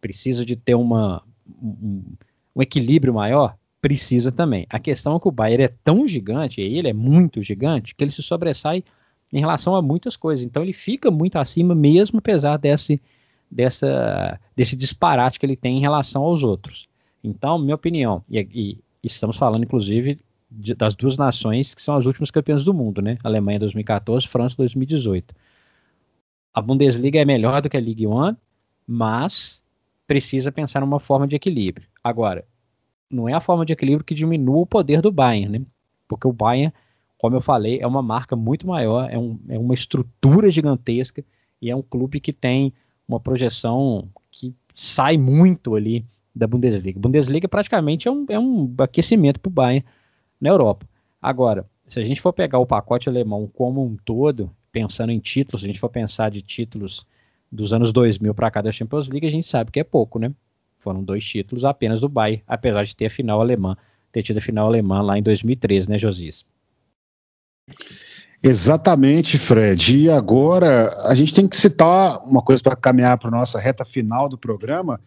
Precisa 0.00 0.44
de 0.44 0.56
ter 0.56 0.74
uma, 0.74 1.22
um, 1.62 2.02
um 2.54 2.62
equilíbrio 2.62 3.14
maior? 3.14 3.56
Precisa 3.80 4.32
também. 4.32 4.66
A 4.68 4.78
questão 4.78 5.16
é 5.16 5.20
que 5.20 5.28
o 5.28 5.32
Bayern 5.32 5.64
é 5.64 5.74
tão 5.84 6.06
gigante, 6.06 6.60
e 6.60 6.78
ele 6.78 6.88
é 6.88 6.92
muito 6.92 7.42
gigante, 7.42 7.94
que 7.94 8.02
ele 8.02 8.10
se 8.10 8.22
sobressai 8.22 8.82
em 9.32 9.40
relação 9.40 9.74
a 9.76 9.82
muitas 9.82 10.16
coisas. 10.16 10.44
Então 10.44 10.62
ele 10.62 10.72
fica 10.72 11.10
muito 11.10 11.36
acima, 11.36 11.74
mesmo 11.74 12.18
apesar 12.18 12.56
desse, 12.56 13.00
dessa, 13.50 14.40
desse 14.56 14.74
disparate 14.74 15.38
que 15.38 15.46
ele 15.46 15.56
tem 15.56 15.78
em 15.78 15.80
relação 15.80 16.22
aos 16.22 16.42
outros. 16.42 16.88
Então, 17.22 17.58
minha 17.58 17.74
opinião, 17.74 18.24
e, 18.30 18.40
e 18.52 18.78
estamos 19.02 19.36
falando 19.36 19.64
inclusive 19.64 20.18
de, 20.50 20.74
das 20.74 20.94
duas 20.94 21.16
nações 21.16 21.74
que 21.74 21.82
são 21.82 21.96
as 21.96 22.06
últimas 22.06 22.30
campeãs 22.30 22.64
do 22.64 22.72
mundo, 22.72 23.02
né? 23.02 23.18
Alemanha 23.22 23.58
2014, 23.58 24.26
França 24.26 24.56
2018. 24.56 25.34
A 26.54 26.62
Bundesliga 26.62 27.20
é 27.20 27.24
melhor 27.24 27.60
do 27.60 27.68
que 27.68 27.76
a 27.76 27.80
Ligue 27.80 28.06
1, 28.06 28.34
mas 28.86 29.62
precisa 30.06 30.50
pensar 30.50 30.80
numa 30.80 30.98
forma 30.98 31.28
de 31.28 31.36
equilíbrio. 31.36 31.86
Agora, 32.02 32.44
não 33.10 33.28
é 33.28 33.34
a 33.34 33.40
forma 33.40 33.64
de 33.64 33.72
equilíbrio 33.72 34.04
que 34.04 34.14
diminua 34.14 34.58
o 34.58 34.66
poder 34.66 35.00
do 35.00 35.12
Bayern, 35.12 35.58
né? 35.58 35.66
Porque 36.08 36.26
o 36.26 36.32
Bayern, 36.32 36.72
como 37.18 37.36
eu 37.36 37.40
falei, 37.40 37.78
é 37.80 37.86
uma 37.86 38.02
marca 38.02 38.34
muito 38.34 38.66
maior, 38.66 39.10
é, 39.10 39.18
um, 39.18 39.38
é 39.48 39.58
uma 39.58 39.74
estrutura 39.74 40.50
gigantesca 40.50 41.22
e 41.60 41.70
é 41.70 41.76
um 41.76 41.82
clube 41.82 42.20
que 42.20 42.32
tem 42.32 42.72
uma 43.06 43.20
projeção 43.20 44.08
que 44.30 44.54
sai 44.74 45.18
muito 45.18 45.74
ali 45.74 46.04
da 46.34 46.46
Bundesliga. 46.46 46.98
Bundesliga 46.98 47.48
praticamente 47.48 48.08
é 48.08 48.10
um, 48.10 48.26
é 48.28 48.38
um 48.38 48.74
aquecimento 48.78 49.40
para 49.40 49.48
o 49.48 49.52
Bayern 49.52 49.84
na 50.40 50.48
Europa. 50.48 50.86
Agora, 51.20 51.68
se 51.86 51.98
a 51.98 52.04
gente 52.04 52.20
for 52.20 52.32
pegar 52.32 52.58
o 52.58 52.66
pacote 52.66 53.08
alemão 53.08 53.46
como 53.46 53.84
um 53.84 53.96
todo, 53.96 54.50
pensando 54.70 55.10
em 55.10 55.18
títulos, 55.18 55.62
se 55.62 55.66
a 55.66 55.68
gente 55.68 55.80
for 55.80 55.88
pensar 55.88 56.30
de 56.30 56.42
títulos 56.42 57.06
dos 57.50 57.72
anos 57.72 57.92
2000 57.92 58.34
para 58.34 58.50
cada 58.50 58.70
Champions 58.70 59.08
League, 59.08 59.26
a 59.26 59.30
gente 59.30 59.46
sabe 59.46 59.70
que 59.70 59.80
é 59.80 59.84
pouco, 59.84 60.18
né? 60.18 60.32
Foram 60.78 61.02
dois 61.02 61.24
títulos 61.24 61.64
apenas 61.64 62.00
do 62.00 62.08
Bayern, 62.08 62.42
apesar 62.46 62.84
de 62.84 62.94
ter 62.94 63.06
a 63.06 63.10
final 63.10 63.40
alemã, 63.40 63.76
ter 64.12 64.22
tido 64.22 64.38
a 64.38 64.40
final 64.40 64.66
alemã 64.66 65.00
lá 65.02 65.18
em 65.18 65.22
2013, 65.22 65.88
né, 65.88 65.98
Josias? 65.98 66.44
Exatamente, 68.42 69.36
Fred. 69.36 69.98
E 69.98 70.10
agora 70.10 70.90
a 71.06 71.14
gente 71.14 71.34
tem 71.34 71.48
que 71.48 71.56
citar 71.56 72.22
uma 72.24 72.40
coisa 72.40 72.62
para 72.62 72.76
caminhar 72.76 73.18
para 73.18 73.30
nossa 73.30 73.58
reta 73.58 73.84
final 73.84 74.28
do 74.28 74.38
programa, 74.38 75.00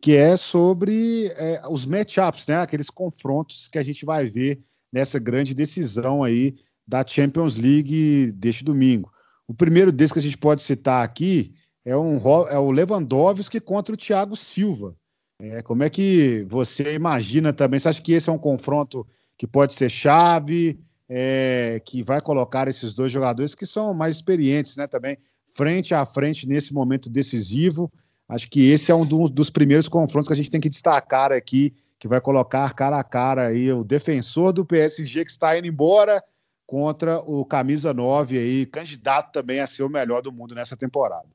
que 0.00 0.16
é 0.16 0.36
sobre 0.36 1.26
é, 1.36 1.60
os 1.68 1.84
matchups, 1.84 2.46
né? 2.46 2.56
Aqueles 2.56 2.88
confrontos 2.88 3.68
que 3.68 3.78
a 3.78 3.82
gente 3.82 4.06
vai 4.06 4.26
ver 4.26 4.60
nessa 4.92 5.18
grande 5.18 5.54
decisão 5.54 6.22
aí 6.22 6.56
da 6.86 7.06
Champions 7.06 7.56
League 7.56 8.32
deste 8.32 8.64
domingo. 8.64 9.12
O 9.46 9.54
primeiro 9.54 9.92
desses 9.92 10.12
que 10.12 10.18
a 10.18 10.22
gente 10.22 10.38
pode 10.38 10.62
citar 10.62 11.04
aqui 11.04 11.54
é, 11.84 11.96
um, 11.96 12.16
é 12.48 12.58
o 12.58 12.70
Lewandowski 12.70 13.60
contra 13.60 13.94
o 13.94 13.98
Thiago 13.98 14.36
Silva. 14.36 14.94
É, 15.40 15.62
como 15.62 15.82
é 15.82 15.90
que 15.90 16.46
você 16.48 16.94
imagina 16.94 17.52
também? 17.52 17.78
Você 17.78 17.88
acha 17.88 18.02
que 18.02 18.12
esse 18.12 18.28
é 18.28 18.32
um 18.32 18.38
confronto 18.38 19.06
que 19.36 19.46
pode 19.46 19.72
ser 19.72 19.88
chave, 19.88 20.80
é, 21.08 21.80
que 21.84 22.02
vai 22.02 22.20
colocar 22.20 22.68
esses 22.68 22.92
dois 22.92 23.10
jogadores 23.10 23.54
que 23.54 23.64
são 23.64 23.94
mais 23.94 24.16
experientes, 24.16 24.76
né? 24.76 24.86
Também 24.86 25.16
frente 25.54 25.94
a 25.94 26.04
frente 26.04 26.46
nesse 26.46 26.74
momento 26.74 27.08
decisivo. 27.08 27.90
Acho 28.28 28.48
que 28.50 28.68
esse 28.70 28.90
é 28.90 28.94
um 28.94 29.06
dos 29.06 29.48
primeiros 29.48 29.88
confrontos 29.88 30.28
que 30.28 30.34
a 30.34 30.36
gente 30.36 30.50
tem 30.50 30.60
que 30.60 30.68
destacar 30.68 31.32
aqui, 31.32 31.74
que 31.98 32.08
vai 32.08 32.20
colocar 32.20 32.72
cara 32.74 32.98
a 32.98 33.04
cara 33.04 33.48
aí 33.48 33.72
o 33.72 33.82
defensor 33.82 34.52
do 34.52 34.64
PSG 34.64 35.24
que 35.24 35.30
está 35.30 35.58
indo 35.58 35.66
embora 35.66 36.22
contra 36.66 37.18
o 37.20 37.44
camisa 37.44 37.94
9 37.94 38.38
aí, 38.38 38.66
candidato 38.66 39.32
também 39.32 39.60
a 39.60 39.66
ser 39.66 39.82
o 39.82 39.88
melhor 39.88 40.20
do 40.20 40.30
mundo 40.30 40.54
nessa 40.54 40.76
temporada. 40.76 41.26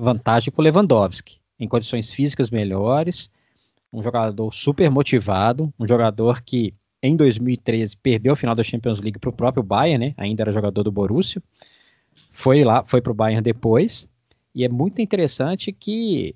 Vantagem 0.00 0.52
para 0.52 0.64
Lewandowski, 0.64 1.40
em 1.58 1.68
condições 1.68 2.12
físicas 2.12 2.50
melhores, 2.50 3.30
um 3.92 4.02
jogador 4.02 4.52
super 4.52 4.90
motivado, 4.90 5.72
um 5.78 5.86
jogador 5.86 6.42
que 6.42 6.74
em 7.00 7.16
2013 7.16 7.96
perdeu 7.96 8.32
a 8.32 8.36
final 8.36 8.54
da 8.54 8.64
Champions 8.64 8.98
League 8.98 9.18
para 9.18 9.30
o 9.30 9.32
próprio 9.32 9.62
Bayern, 9.62 10.06
né? 10.06 10.14
Ainda 10.16 10.42
era 10.42 10.52
jogador 10.52 10.82
do 10.82 10.90
Borussia. 10.90 11.40
Foi 12.32 12.64
lá, 12.64 12.82
foi 12.84 13.00
para 13.00 13.12
o 13.12 13.14
Bayern 13.14 13.42
depois. 13.42 14.08
E 14.54 14.64
é 14.64 14.68
muito 14.68 15.00
interessante 15.00 15.70
que 15.70 16.34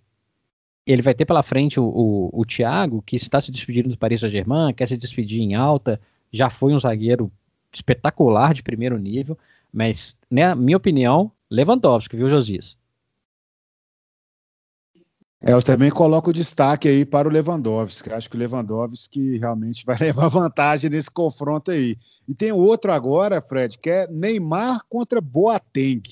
ele 0.88 1.02
vai 1.02 1.12
ter 1.12 1.26
pela 1.26 1.42
frente 1.42 1.78
o, 1.78 1.84
o, 1.84 2.40
o 2.40 2.46
Thiago, 2.46 3.02
que 3.02 3.14
está 3.14 3.40
se 3.40 3.52
despedindo 3.52 3.90
do 3.90 3.98
Paris 3.98 4.20
Saint-Germain, 4.20 4.72
quer 4.72 4.88
se 4.88 4.96
despedir 4.96 5.42
em 5.42 5.54
alta, 5.54 6.00
já 6.32 6.48
foi 6.48 6.72
um 6.72 6.80
zagueiro 6.80 7.30
espetacular 7.70 8.54
de 8.54 8.62
primeiro 8.62 8.98
nível, 8.98 9.36
mas, 9.70 10.16
na 10.30 10.54
né, 10.54 10.62
minha 10.62 10.78
opinião, 10.78 11.30
Lewandowski, 11.50 12.16
viu, 12.16 12.30
Josias? 12.30 12.78
É, 15.40 15.52
eu 15.52 15.62
também 15.62 15.90
coloco 15.90 16.30
o 16.30 16.32
destaque 16.32 16.88
aí 16.88 17.04
para 17.04 17.28
o 17.28 17.30
Lewandowski. 17.30 18.12
Acho 18.12 18.28
que 18.28 18.36
o 18.36 18.38
Lewandowski 18.38 19.38
realmente 19.38 19.84
vai 19.84 19.96
levar 20.00 20.28
vantagem 20.28 20.90
nesse 20.90 21.10
confronto 21.10 21.70
aí. 21.70 21.96
E 22.26 22.34
tem 22.34 22.50
outro 22.50 22.92
agora, 22.92 23.40
Fred, 23.40 23.78
que 23.78 23.90
é 23.90 24.06
Neymar 24.08 24.80
contra 24.88 25.20
Boateng. 25.20 26.02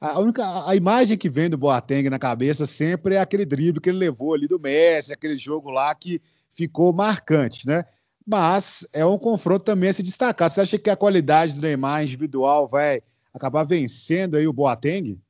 A, 0.00 0.18
única, 0.18 0.66
a 0.66 0.74
imagem 0.74 1.18
que 1.18 1.28
vem 1.28 1.50
do 1.50 1.58
Boateng 1.58 2.08
na 2.08 2.18
cabeça 2.18 2.64
sempre 2.64 3.16
é 3.16 3.20
aquele 3.20 3.44
drible 3.44 3.80
que 3.80 3.90
ele 3.90 3.98
levou 3.98 4.32
ali 4.32 4.48
do 4.48 4.58
Messi, 4.58 5.12
aquele 5.12 5.36
jogo 5.36 5.70
lá 5.70 5.94
que 5.94 6.22
ficou 6.54 6.92
marcante, 6.92 7.66
né? 7.66 7.84
Mas 8.26 8.86
é 8.94 9.04
um 9.04 9.18
confronto 9.18 9.64
também 9.64 9.90
a 9.90 9.92
se 9.92 10.02
destacar. 10.02 10.48
Você 10.48 10.62
acha 10.62 10.78
que 10.78 10.88
a 10.88 10.96
qualidade 10.96 11.52
do 11.52 11.60
Neymar 11.60 12.02
individual 12.02 12.66
vai 12.66 13.02
acabar 13.34 13.64
vencendo 13.64 14.36
aí 14.36 14.46
o 14.46 14.52
Boateng? 14.52 15.20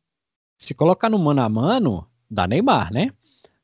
Se 0.56 0.72
colocar 0.72 1.08
no 1.08 1.18
mano 1.18 1.40
a 1.40 1.48
mano, 1.48 2.06
dá 2.30 2.46
Neymar, 2.46 2.92
né? 2.92 3.10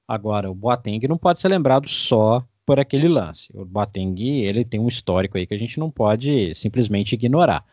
Agora, 0.09 0.51
o 0.51 0.55
Boateng 0.55 1.07
não 1.07 1.19
pode 1.19 1.41
ser 1.41 1.49
lembrado 1.49 1.89
só 1.89 2.45
por 2.65 2.81
aquele 2.81 3.07
lance. 3.07 3.49
O 3.55 3.65
Boateng, 3.65 4.19
ele 4.21 4.65
tem 4.65 4.81
um 4.81 4.89
histórico 4.89 5.39
aí 5.39 5.47
que 5.47 5.55
a 5.55 5.59
gente 5.59 5.79
não 5.79 5.91
pode 5.91 6.53
simplesmente 6.55 7.15
ignorar. 7.15 7.65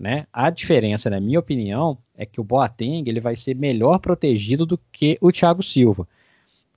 Né? 0.00 0.26
A 0.32 0.48
diferença, 0.48 1.10
na 1.10 1.20
minha 1.20 1.38
opinião, 1.38 1.98
é 2.16 2.24
que 2.24 2.40
o 2.40 2.44
Boateng 2.44 3.06
ele 3.06 3.20
vai 3.20 3.36
ser 3.36 3.54
melhor 3.54 3.98
protegido 3.98 4.64
do 4.64 4.80
que 4.90 5.18
o 5.20 5.30
Thiago 5.30 5.62
Silva. 5.62 6.08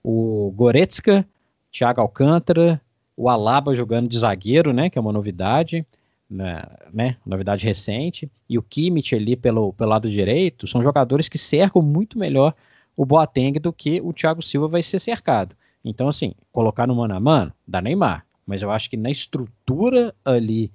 O 0.03 0.51
Goretzka, 0.53 1.25
Thiago 1.71 2.01
Alcântara, 2.01 2.81
o 3.15 3.29
Alaba 3.29 3.73
jogando 3.73 4.09
de 4.09 4.19
zagueiro, 4.19 4.73
né, 4.73 4.89
que 4.89 4.97
é 4.97 5.01
uma 5.01 5.13
novidade, 5.13 5.85
né, 6.29 6.63
né 6.91 7.15
novidade 7.25 7.65
recente, 7.65 8.29
e 8.49 8.57
o 8.57 8.61
Kimmich 8.61 9.15
ali 9.15 9.37
pelo, 9.37 9.71
pelo 9.71 9.91
lado 9.91 10.09
direito, 10.09 10.67
são 10.67 10.83
jogadores 10.83 11.29
que 11.29 11.37
cercam 11.37 11.81
muito 11.81 12.19
melhor 12.19 12.53
o 12.93 13.05
Boateng 13.05 13.53
do 13.57 13.71
que 13.71 14.01
o 14.01 14.11
Thiago 14.11 14.41
Silva 14.41 14.67
vai 14.67 14.83
ser 14.83 14.99
cercado. 14.99 15.55
Então, 15.85 16.09
assim, 16.09 16.33
colocar 16.51 16.85
no 16.85 16.95
mano 16.95 17.15
a 17.15 17.21
mano, 17.21 17.53
dá 17.65 17.81
Neymar. 17.81 18.25
Mas 18.45 18.61
eu 18.61 18.69
acho 18.69 18.89
que 18.89 18.97
na 18.97 19.09
estrutura 19.09 20.13
ali 20.25 20.69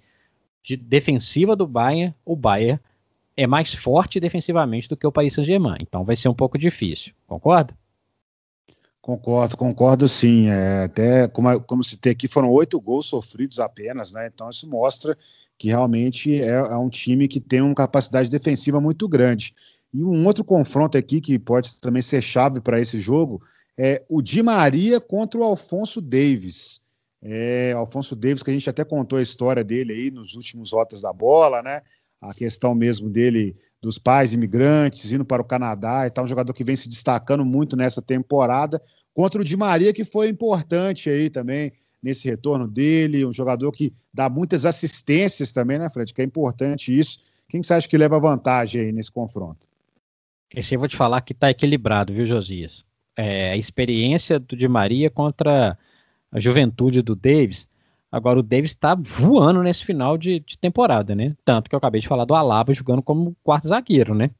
de 0.63 0.77
defensiva 0.77 1.57
do 1.57 1.67
Bayern, 1.67 2.15
o 2.25 2.37
Bayern 2.37 2.81
é 3.37 3.47
mais 3.47 3.73
forte 3.73 4.19
defensivamente 4.19 4.89
do 4.89 4.97
que 4.97 5.07
o 5.07 5.13
Paris 5.13 5.35
Saint-Germain. 5.35 5.79
Então 5.81 6.05
vai 6.05 6.17
ser 6.17 6.29
um 6.29 6.35
pouco 6.35 6.59
difícil. 6.59 7.13
Concorda? 7.27 7.75
Concordo, 9.01 9.57
concordo 9.57 10.09
sim. 10.09 10.49
É, 10.49 10.85
até 10.85 11.29
como, 11.29 11.61
como 11.63 11.85
citei 11.85 12.13
aqui, 12.13 12.29
foram 12.29 12.51
oito 12.51 12.81
gols 12.81 13.07
sofridos 13.07 13.59
apenas, 13.59 14.13
né? 14.13 14.29
Então 14.33 14.51
isso 14.51 14.69
mostra 14.69 15.17
que 15.57 15.69
realmente 15.69 16.43
é, 16.43 16.51
é 16.51 16.77
um 16.77 16.89
time 16.91 17.27
que 17.27 17.41
tem 17.41 17.61
uma 17.61 17.75
capacidade 17.75 18.29
defensiva 18.29 18.81
muito 18.81 19.09
grande. 19.09 19.55
E 19.95 20.03
um 20.03 20.27
outro 20.27 20.45
confronto 20.45 20.99
aqui 20.99 21.21
que 21.21 21.39
pode 21.39 21.81
também 21.81 22.03
ser 22.03 22.21
chave 22.21 22.61
para 22.61 22.81
esse 22.81 22.99
jogo 22.99 23.43
é 23.77 24.05
o 24.09 24.21
Di 24.21 24.43
Maria 24.43 25.01
contra 25.01 25.41
o 25.41 25.45
Alfonso 25.45 26.01
Davis. 26.01 26.81
É, 27.21 27.73
Alfonso 27.73 28.15
Davis, 28.15 28.43
que 28.43 28.51
a 28.51 28.53
gente 28.53 28.71
até 28.71 28.85
contou 28.85 29.19
a 29.19 29.23
história 29.23 29.65
dele 29.65 29.93
aí 29.93 30.11
nos 30.11 30.35
últimos 30.35 30.73
rotas 30.73 31.03
da 31.03 31.13
bola, 31.13 31.63
né? 31.63 31.83
A 32.21 32.33
questão 32.33 32.75
mesmo 32.75 33.09
dele 33.09 33.57
dos 33.81 33.99
pais 33.99 34.33
imigrantes 34.33 35.13
indo 35.13 35.25
para 35.25 35.43
o 35.43 35.45
Canadá 35.45 36.07
e 36.07 36.11
tal, 36.11 36.25
um 36.25 36.29
jogador 36.29 36.53
que 36.53 36.65
vem 36.65 36.77
se 36.77 36.89
destacando 36.89 37.45
muito 37.45 37.77
nessa 37.77 38.03
temporada, 38.03 38.83
contra 39.15 39.41
o 39.41 39.45
Di 39.45 39.57
Maria, 39.57 39.93
que 39.93 40.05
foi 40.05 40.29
importante 40.29 41.09
aí 41.11 41.31
também 41.31 41.73
nesse 42.03 42.29
retorno 42.29 42.69
dele, 42.69 43.25
um 43.25 43.33
jogador 43.33 43.73
que 43.73 43.93
dá 44.13 44.29
muitas 44.29 44.65
assistências 44.65 45.53
também, 45.53 45.79
né, 45.79 45.91
Fred? 45.91 46.13
Que 46.13 46.23
é 46.23 46.25
importante 46.25 46.97
isso. 46.97 47.19
Quem 47.49 47.63
você 47.63 47.75
acha 47.75 47.89
que 47.89 47.99
leva 47.99 48.21
vantagem 48.21 48.83
aí 48.83 48.93
nesse 48.93 49.11
confronto? 49.11 49.67
Esse 50.55 50.75
eu 50.75 50.79
vou 50.79 50.89
te 50.89 50.97
falar 50.97 51.21
que 51.21 51.33
está 51.33 51.51
equilibrado, 51.51 52.13
viu, 52.13 52.27
Josias? 52.27 52.85
É, 53.17 53.51
a 53.51 53.57
experiência 53.57 54.39
do 54.39 54.57
Di 54.57 54.69
Maria 54.69 55.11
contra 55.11 55.77
a 56.31 56.41
juventude 56.41 57.03
do 57.03 57.15
Davis. 57.15 57.69
Agora, 58.11 58.41
o 58.41 58.43
Davis 58.43 58.71
está 58.71 58.95
voando 58.95 59.63
nesse 59.63 59.85
final 59.85 60.17
de, 60.17 60.41
de, 60.41 60.57
temporada, 60.59 61.15
né? 61.15 61.37
Tanto 61.45 61.69
que 61.69 61.75
eu 61.75 61.79
acabei 61.79 62.01
de 62.01 62.09
falar 62.09 62.25
do 62.25 62.35
Alaba 62.35 62.73
jogando 62.73 63.03
como 63.03 63.37
quarto 63.43 63.69
zagueiro, 63.69 64.15
né? 64.15 64.31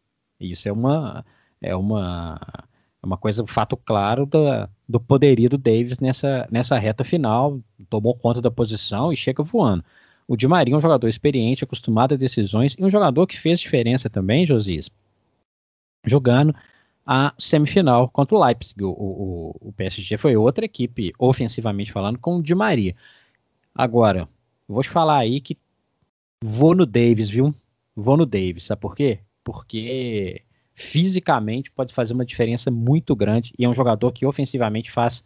Isso 0.41 0.69
é 0.69 0.73
uma, 0.73 1.25
é 1.61 1.77
uma, 1.77 2.41
é 3.03 3.07
uma 3.07 3.17
coisa, 3.17 3.43
um 3.43 3.47
fato 3.47 3.77
claro 3.77 4.25
da, 4.25 4.69
do 4.89 4.99
poderio 4.99 5.51
do 5.51 5.59
Davis 5.59 5.99
nessa, 5.99 6.49
nessa 6.51 6.79
reta 6.79 7.05
final. 7.05 7.61
Tomou 7.91 8.15
conta 8.15 8.41
da 8.41 8.51
posição 8.51 9.13
e 9.13 9.17
chega 9.17 9.43
voando. 9.43 9.85
O 10.27 10.37
Di 10.37 10.47
Maria 10.47 10.75
é 10.75 10.77
um 10.77 10.81
jogador 10.81 11.09
experiente, 11.09 11.65
acostumado 11.65 12.15
a 12.15 12.19
decisões 12.19 12.77
e 12.79 12.85
um 12.85 12.91
jogador 12.91 13.27
que 13.27 13.39
fez 13.39 13.61
diferença 13.61 14.11
também, 14.11 14.47
Josias, 14.47 14.91
jogando 16.05 16.55
a 17.09 17.33
semifinal 17.39 18.11
contra 18.11 18.37
o 18.37 18.45
Leipzig. 18.45 18.85
O, 18.85 18.91
o, 18.91 19.69
o 19.69 19.73
PSG 19.73 20.19
foi 20.19 20.37
outra 20.37 20.67
equipe, 20.67 21.13
ofensivamente 21.19 21.91
falando, 21.91 22.19
com 22.19 22.37
o 22.37 22.43
Di 22.43 22.55
Maria. 22.55 22.95
Agora, 23.75 24.29
vou 24.69 24.83
te 24.83 24.91
falar 24.91 25.19
aí 25.19 25.41
que 25.41 25.57
vou 26.43 26.75
no 26.75 26.85
Davis, 26.85 27.31
viu? 27.31 27.55
Vou 27.97 28.17
no 28.17 28.27
Davis, 28.27 28.65
sabe 28.65 28.81
por 28.81 28.95
quê? 28.95 29.21
porque 29.49 30.43
fisicamente 30.75 31.71
pode 31.71 31.95
fazer 31.95 32.13
uma 32.13 32.27
diferença 32.27 32.71
muito 32.71 33.17
grande 33.17 33.51
e 33.59 33.65
é 33.65 33.69
um 33.69 33.73
jogador 33.73 34.13
que 34.13 34.27
ofensivamente 34.27 34.91
faz 34.91 35.25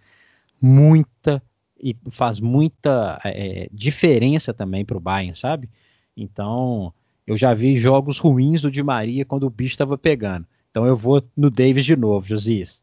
muita 0.60 1.42
e 1.76 1.96
faz 2.08 2.38
muita 2.38 3.20
é, 3.24 3.68
diferença 3.72 4.54
também 4.54 4.84
para 4.84 4.96
o 4.96 5.00
Bayern, 5.00 5.36
sabe? 5.36 5.68
Então, 6.16 6.94
eu 7.26 7.36
já 7.36 7.52
vi 7.52 7.76
jogos 7.76 8.18
ruins 8.18 8.60
do 8.60 8.70
Di 8.70 8.80
Maria 8.80 9.24
quando 9.24 9.42
o 9.42 9.50
bicho 9.50 9.72
estava 9.72 9.98
pegando. 9.98 10.46
Então 10.72 10.87
eu 10.87 10.96
vou 10.96 11.22
no 11.37 11.50
Davis 11.50 11.85
de 11.85 11.94
novo, 11.94 12.26
Josias. 12.26 12.82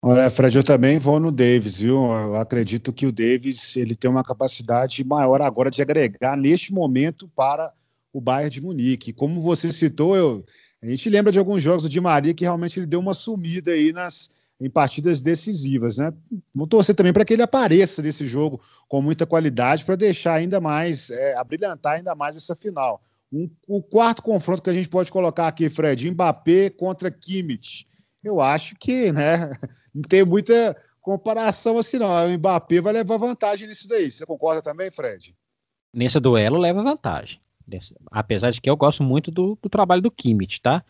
Olha, 0.00 0.30
Fred, 0.30 0.56
eu 0.56 0.64
também 0.64 0.98
vou 0.98 1.20
no 1.20 1.30
Davis, 1.30 1.78
viu? 1.78 2.04
Eu 2.10 2.36
acredito 2.36 2.90
que 2.90 3.06
o 3.06 3.12
Davis 3.12 3.76
ele 3.76 3.94
tem 3.94 4.10
uma 4.10 4.24
capacidade 4.24 5.04
maior 5.04 5.42
agora 5.42 5.70
de 5.70 5.82
agregar 5.82 6.36
neste 6.36 6.72
momento 6.72 7.28
para 7.36 7.70
o 8.12 8.20
Bayern 8.20 8.50
de 8.50 8.62
Munique. 8.62 9.12
Como 9.12 9.42
você 9.42 9.70
citou, 9.70 10.16
eu, 10.16 10.44
a 10.82 10.86
gente 10.86 11.10
lembra 11.10 11.30
de 11.30 11.38
alguns 11.38 11.62
jogos 11.62 11.82
do 11.82 11.88
Di 11.88 12.00
Maria 12.00 12.32
que 12.32 12.44
realmente 12.44 12.78
ele 12.78 12.86
deu 12.86 13.00
uma 13.00 13.12
sumida 13.12 13.72
aí 13.72 13.92
nas, 13.92 14.30
em 14.58 14.70
partidas 14.70 15.20
decisivas, 15.20 15.98
né? 15.98 16.14
Vou 16.54 16.66
torcer 16.66 16.94
também 16.94 17.12
para 17.12 17.26
que 17.26 17.34
ele 17.34 17.42
apareça 17.42 18.00
nesse 18.00 18.26
jogo 18.26 18.58
com 18.88 19.02
muita 19.02 19.26
qualidade 19.26 19.84
para 19.84 19.96
deixar 19.96 20.34
ainda 20.34 20.60
mais, 20.62 21.10
é, 21.10 21.36
abrilhantar 21.36 21.94
ainda 21.94 22.14
mais 22.14 22.36
essa 22.38 22.56
final. 22.56 23.02
Um, 23.32 23.50
o 23.66 23.82
quarto 23.82 24.22
confronto 24.22 24.62
que 24.62 24.70
a 24.70 24.74
gente 24.74 24.88
pode 24.88 25.10
colocar 25.10 25.48
aqui, 25.48 25.68
Fred, 25.68 26.10
Mbappé 26.10 26.70
contra 26.70 27.10
Kimmich. 27.10 27.86
Eu 28.22 28.40
acho 28.40 28.76
que, 28.76 29.12
né, 29.12 29.50
não 29.94 30.02
tem 30.02 30.24
muita 30.24 30.76
comparação 31.00 31.78
assim, 31.78 31.98
não. 31.98 32.26
O 32.26 32.38
Mbappé 32.38 32.80
vai 32.80 32.92
levar 32.92 33.16
vantagem 33.16 33.68
nisso 33.68 33.88
daí. 33.88 34.10
Você 34.10 34.26
concorda 34.26 34.62
também, 34.62 34.90
Fred? 34.90 35.34
Nesse 35.92 36.18
duelo 36.20 36.58
leva 36.58 36.82
vantagem. 36.82 37.40
Apesar 38.10 38.50
de 38.50 38.60
que 38.60 38.70
eu 38.70 38.76
gosto 38.76 39.02
muito 39.02 39.30
do, 39.30 39.58
do 39.60 39.68
trabalho 39.68 40.02
do 40.02 40.10
Kimmich, 40.10 40.60
tá? 40.60 40.84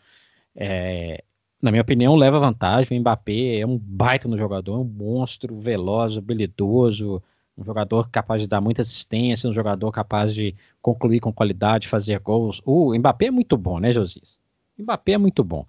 É, 0.55 1.23
na 1.61 1.71
minha 1.71 1.81
opinião, 1.81 2.15
leva 2.15 2.39
vantagem. 2.39 2.97
O 2.97 3.01
Mbappé 3.01 3.59
é 3.59 3.65
um 3.65 3.77
baita 3.77 4.27
no 4.27 4.37
jogador, 4.37 4.75
é 4.75 4.79
um 4.79 4.83
monstro, 4.83 5.59
veloz, 5.59 6.17
habilidoso, 6.17 7.21
um 7.57 7.63
jogador 7.63 8.09
capaz 8.09 8.41
de 8.41 8.47
dar 8.47 8.61
muita 8.61 8.83
assistência, 8.83 9.49
um 9.49 9.53
jogador 9.53 9.91
capaz 9.91 10.33
de 10.33 10.55
concluir 10.81 11.19
com 11.19 11.33
qualidade, 11.33 11.87
fazer 11.87 12.19
gols. 12.19 12.61
O 12.63 12.93
Mbappé 12.95 13.27
é 13.27 13.31
muito 13.31 13.57
bom, 13.57 13.79
né, 13.79 13.91
Josias? 13.91 14.39
O 14.77 14.83
Mbappé 14.83 15.13
é 15.13 15.17
muito 15.17 15.43
bom. 15.43 15.65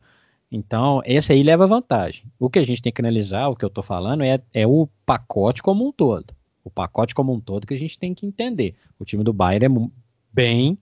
Então, 0.51 1.03
esse 1.05 1.33
aí 1.33 1.43
leva 1.43 1.67
vantagem. 1.67 2.25
O 2.39 2.51
que 2.51 2.59
a 2.59 2.65
gente 2.65 2.83
tem 2.83 2.93
que 2.93 3.01
analisar, 3.01 3.49
o 3.49 3.57
que 3.57 3.65
eu 3.65 3.69
estou 3.69 3.83
falando, 3.83 4.23
é, 4.23 4.41
é 4.53 4.67
o 4.67 4.89
pacote 5.05 5.63
como 5.63 5.87
um 5.87 5.93
todo. 5.93 6.35
O 6.63 6.71
pacote 6.71 7.15
como 7.15 7.33
um 7.33 7.41
todo 7.41 7.67
que 7.67 7.75
a 7.75 7.79
gente 7.79 7.99
tem 7.99 8.15
que 8.15 8.27
entender. 8.27 8.75
O 8.99 9.05
time 9.05 9.25
do 9.25 9.33
Bayern 9.33 9.67
é 9.67 9.91
bem 10.33 10.79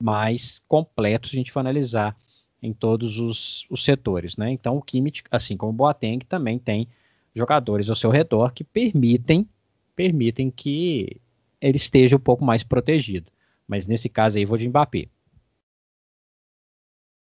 mais 0.00 0.60
completo 0.68 1.28
se 1.28 1.36
a 1.36 1.38
gente 1.38 1.52
for 1.52 1.60
analisar 1.60 2.16
em 2.62 2.72
todos 2.72 3.18
os, 3.18 3.66
os 3.68 3.84
setores, 3.84 4.36
né? 4.36 4.50
Então 4.50 4.76
o 4.76 4.82
Kimmich, 4.82 5.24
assim 5.30 5.56
como 5.56 5.72
o 5.72 5.74
Boateng, 5.74 6.20
também 6.20 6.58
tem 6.58 6.88
jogadores 7.34 7.90
ao 7.90 7.96
seu 7.96 8.10
redor 8.10 8.52
que 8.52 8.62
permitem 8.62 9.48
permitem 9.94 10.50
que 10.50 11.20
ele 11.60 11.76
esteja 11.76 12.16
um 12.16 12.20
pouco 12.20 12.44
mais 12.44 12.62
protegido. 12.62 13.30
Mas 13.66 13.86
nesse 13.86 14.08
caso 14.08 14.38
aí 14.38 14.44
vou 14.44 14.58
de 14.58 14.68
Mbappé. 14.68 15.08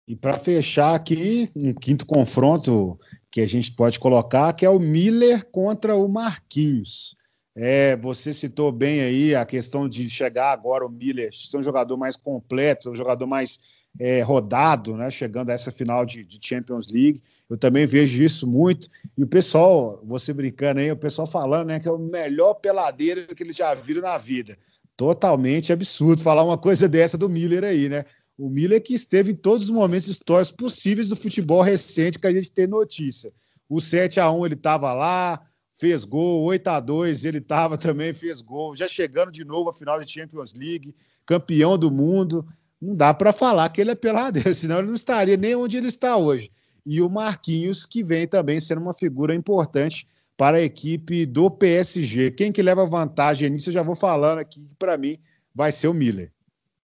E 0.07 0.15
para 0.15 0.37
fechar 0.37 0.95
aqui, 0.95 1.49
um 1.55 1.73
quinto 1.73 2.05
confronto 2.05 2.97
que 3.29 3.41
a 3.41 3.45
gente 3.45 3.71
pode 3.73 3.99
colocar, 3.99 4.53
que 4.53 4.65
é 4.65 4.69
o 4.69 4.79
Miller 4.79 5.45
contra 5.51 5.95
o 5.95 6.07
Marquinhos. 6.07 7.15
É, 7.53 7.97
você 7.97 8.33
citou 8.33 8.71
bem 8.71 9.01
aí 9.01 9.35
a 9.35 9.45
questão 9.45 9.89
de 9.89 10.09
chegar 10.09 10.51
agora 10.51 10.85
o 10.85 10.89
Miller 10.89 11.33
ser 11.33 11.57
um 11.57 11.63
jogador 11.63 11.97
mais 11.97 12.15
completo, 12.15 12.91
um 12.91 12.95
jogador 12.95 13.25
mais 13.27 13.59
é, 13.99 14.21
rodado, 14.21 14.95
né, 14.95 15.09
chegando 15.09 15.49
a 15.49 15.53
essa 15.53 15.71
final 15.71 16.05
de, 16.05 16.23
de, 16.23 16.39
Champions 16.41 16.87
League. 16.87 17.21
Eu 17.49 17.57
também 17.57 17.85
vejo 17.85 18.21
isso 18.21 18.45
muito. 18.45 18.87
E 19.17 19.23
o 19.23 19.27
pessoal, 19.27 20.01
você 20.03 20.33
brincando 20.33 20.79
aí, 20.79 20.91
o 20.91 20.97
pessoal 20.97 21.27
falando 21.27 21.67
né, 21.67 21.79
que 21.79 21.87
é 21.87 21.91
o 21.91 21.97
melhor 21.97 22.55
peladeiro 22.55 23.33
que 23.35 23.43
eles 23.43 23.55
já 23.55 23.73
viram 23.73 24.01
na 24.01 24.17
vida. 24.17 24.57
Totalmente 24.95 25.71
absurdo 25.71 26.21
falar 26.21 26.43
uma 26.43 26.57
coisa 26.57 26.87
dessa 26.87 27.17
do 27.17 27.29
Miller 27.29 27.63
aí, 27.63 27.87
né? 27.87 28.03
O 28.37 28.49
Miller 28.49 28.81
que 28.83 28.93
esteve 28.93 29.31
em 29.31 29.35
todos 29.35 29.63
os 29.63 29.69
momentos 29.69 30.07
históricos 30.07 30.51
possíveis 30.51 31.09
do 31.09 31.15
futebol 31.15 31.61
recente 31.61 32.19
que 32.19 32.27
a 32.27 32.33
gente 32.33 32.51
tem 32.51 32.67
notícia. 32.67 33.31
O 33.69 33.79
7 33.79 34.19
a 34.19 34.31
1 34.31 34.45
ele 34.45 34.53
estava 34.53 34.93
lá, 34.93 35.41
fez 35.75 36.03
gol, 36.05 36.43
8 36.43 36.67
a 36.67 36.79
2 36.79 37.25
ele 37.25 37.39
estava 37.39 37.77
também, 37.77 38.13
fez 38.13 38.41
gol, 38.41 38.75
já 38.75 38.87
chegando 38.87 39.31
de 39.31 39.43
novo 39.43 39.69
à 39.69 39.73
final 39.73 40.03
de 40.03 40.11
Champions 40.11 40.53
League, 40.53 40.95
campeão 41.25 41.77
do 41.77 41.91
mundo 41.91 42.45
não 42.81 42.95
dá 42.95 43.13
para 43.13 43.33
falar 43.33 43.69
que 43.69 43.81
ele 43.81 43.91
é 43.91 43.95
peladeiro, 43.95 44.53
senão 44.55 44.79
ele 44.79 44.87
não 44.87 44.95
estaria 44.95 45.37
nem 45.37 45.55
onde 45.55 45.77
ele 45.77 45.87
está 45.87 46.15
hoje. 46.17 46.51
E 46.85 47.01
o 47.01 47.09
Marquinhos, 47.09 47.85
que 47.85 48.03
vem 48.03 48.27
também 48.27 48.59
sendo 48.59 48.81
uma 48.81 48.93
figura 48.93 49.35
importante 49.35 50.07
para 50.37 50.57
a 50.57 50.61
equipe 50.61 51.25
do 51.25 51.49
PSG. 51.49 52.31
Quem 52.31 52.51
que 52.51 52.61
leva 52.61 52.85
vantagem 52.85 53.49
nisso, 53.49 53.69
eu 53.69 53.73
já 53.73 53.83
vou 53.83 53.95
falando 53.95 54.39
aqui, 54.39 54.61
que 54.61 54.75
para 54.75 54.97
mim 54.97 55.17
vai 55.53 55.71
ser 55.71 55.87
o 55.87 55.93
Miller. 55.93 56.31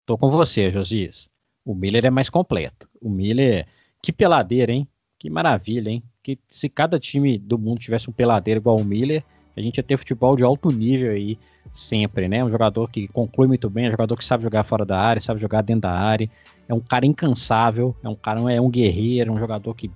Tô 0.07 0.17
com 0.17 0.31
você, 0.31 0.71
Josias. 0.71 1.29
O 1.65 1.75
Miller 1.75 2.07
é 2.07 2.11
mais 2.11 2.31
completo. 2.31 2.89
O 3.01 3.11
Miller, 3.11 3.67
que 4.01 4.13
peladeira, 4.13 4.73
hein? 4.73 4.89
Que 5.19 5.29
maravilha, 5.29 5.91
hein? 5.91 6.03
Que 6.23 6.39
se 6.51 6.69
cada 6.69 6.99
time 6.99 7.37
do 7.37 7.59
mundo 7.59 7.81
tivesse 7.81 8.09
um 8.09 8.13
peladeiro 8.13 8.61
igual 8.61 8.77
o 8.77 8.85
Miller, 8.85 9.25
a 9.57 9.61
gente 9.61 9.79
ia 9.79 9.83
ter 9.83 9.97
futebol 9.97 10.37
de 10.37 10.45
alto 10.45 10.71
nível 10.71 11.13
aí 11.13 11.39
sempre, 11.73 12.29
né? 12.29 12.45
Um 12.45 12.51
jogador 12.51 12.89
que 12.91 13.09
conclui 13.09 13.47
muito 13.47 13.69
bem, 13.69 13.89
um 13.89 13.91
jogador 13.91 14.17
que 14.17 14.25
sabe 14.25 14.43
jogar 14.43 14.65
fora 14.65 14.85
da 14.85 14.99
área, 14.99 15.21
sabe 15.21 15.41
jogar 15.41 15.63
dentro 15.63 15.83
da 15.83 15.93
área, 15.93 16.31
é 16.69 16.75
um 16.75 16.81
cara 16.81 17.07
incansável, 17.07 17.95
é 18.03 18.09
um 18.09 18.15
cara, 18.15 18.41
é 18.53 18.61
um 18.61 18.71
guerreiro, 18.71 19.33
um 19.33 19.39
jogador 19.39 19.75
que 19.75 19.91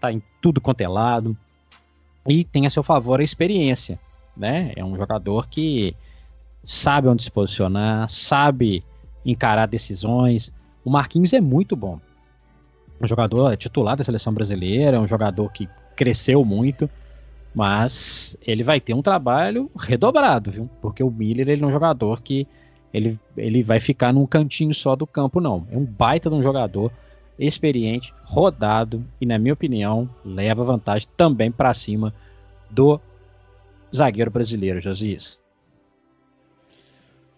tá 0.00 0.12
em 0.12 0.22
tudo 0.40 0.60
quanto 0.60 0.80
é 0.80 0.88
lado 0.88 1.36
e 2.26 2.44
tem 2.44 2.66
a 2.66 2.70
seu 2.70 2.82
favor 2.82 3.20
a 3.20 3.24
experiência, 3.24 3.98
né? 4.36 4.72
É 4.76 4.84
um 4.84 4.96
jogador 4.96 5.48
que 5.48 5.94
sabe 6.64 7.08
onde 7.08 7.22
se 7.22 7.30
posicionar, 7.30 8.08
sabe 8.08 8.84
encarar 9.24 9.66
decisões. 9.66 10.52
O 10.84 10.90
Marquinhos 10.90 11.32
é 11.32 11.40
muito 11.40 11.74
bom. 11.74 12.00
Um 13.00 13.06
jogador 13.06 13.56
titular 13.56 13.96
da 13.96 14.04
seleção 14.04 14.32
brasileira, 14.32 14.96
é 14.96 15.00
um 15.00 15.08
jogador 15.08 15.50
que 15.50 15.68
cresceu 15.96 16.44
muito. 16.44 16.88
Mas 17.54 18.36
ele 18.46 18.62
vai 18.62 18.80
ter 18.80 18.94
um 18.94 19.02
trabalho 19.02 19.70
redobrado, 19.76 20.50
viu? 20.50 20.70
Porque 20.80 21.02
o 21.02 21.10
Miller 21.10 21.48
ele 21.48 21.64
é 21.64 21.66
um 21.66 21.72
jogador 21.72 22.22
que 22.22 22.46
ele, 22.92 23.18
ele 23.36 23.62
vai 23.62 23.80
ficar 23.80 24.12
num 24.12 24.26
cantinho 24.26 24.74
só 24.74 24.94
do 24.94 25.06
campo, 25.06 25.40
não. 25.40 25.66
É 25.70 25.76
um 25.76 25.84
baita 25.84 26.28
de 26.28 26.36
um 26.36 26.42
jogador 26.42 26.92
experiente, 27.38 28.12
rodado 28.24 29.04
e, 29.20 29.26
na 29.26 29.38
minha 29.38 29.54
opinião, 29.54 30.08
leva 30.24 30.64
vantagem 30.64 31.08
também 31.16 31.50
para 31.50 31.72
cima 31.72 32.14
do 32.68 33.00
zagueiro 33.94 34.30
brasileiro, 34.30 34.80
Josias. 34.80 35.38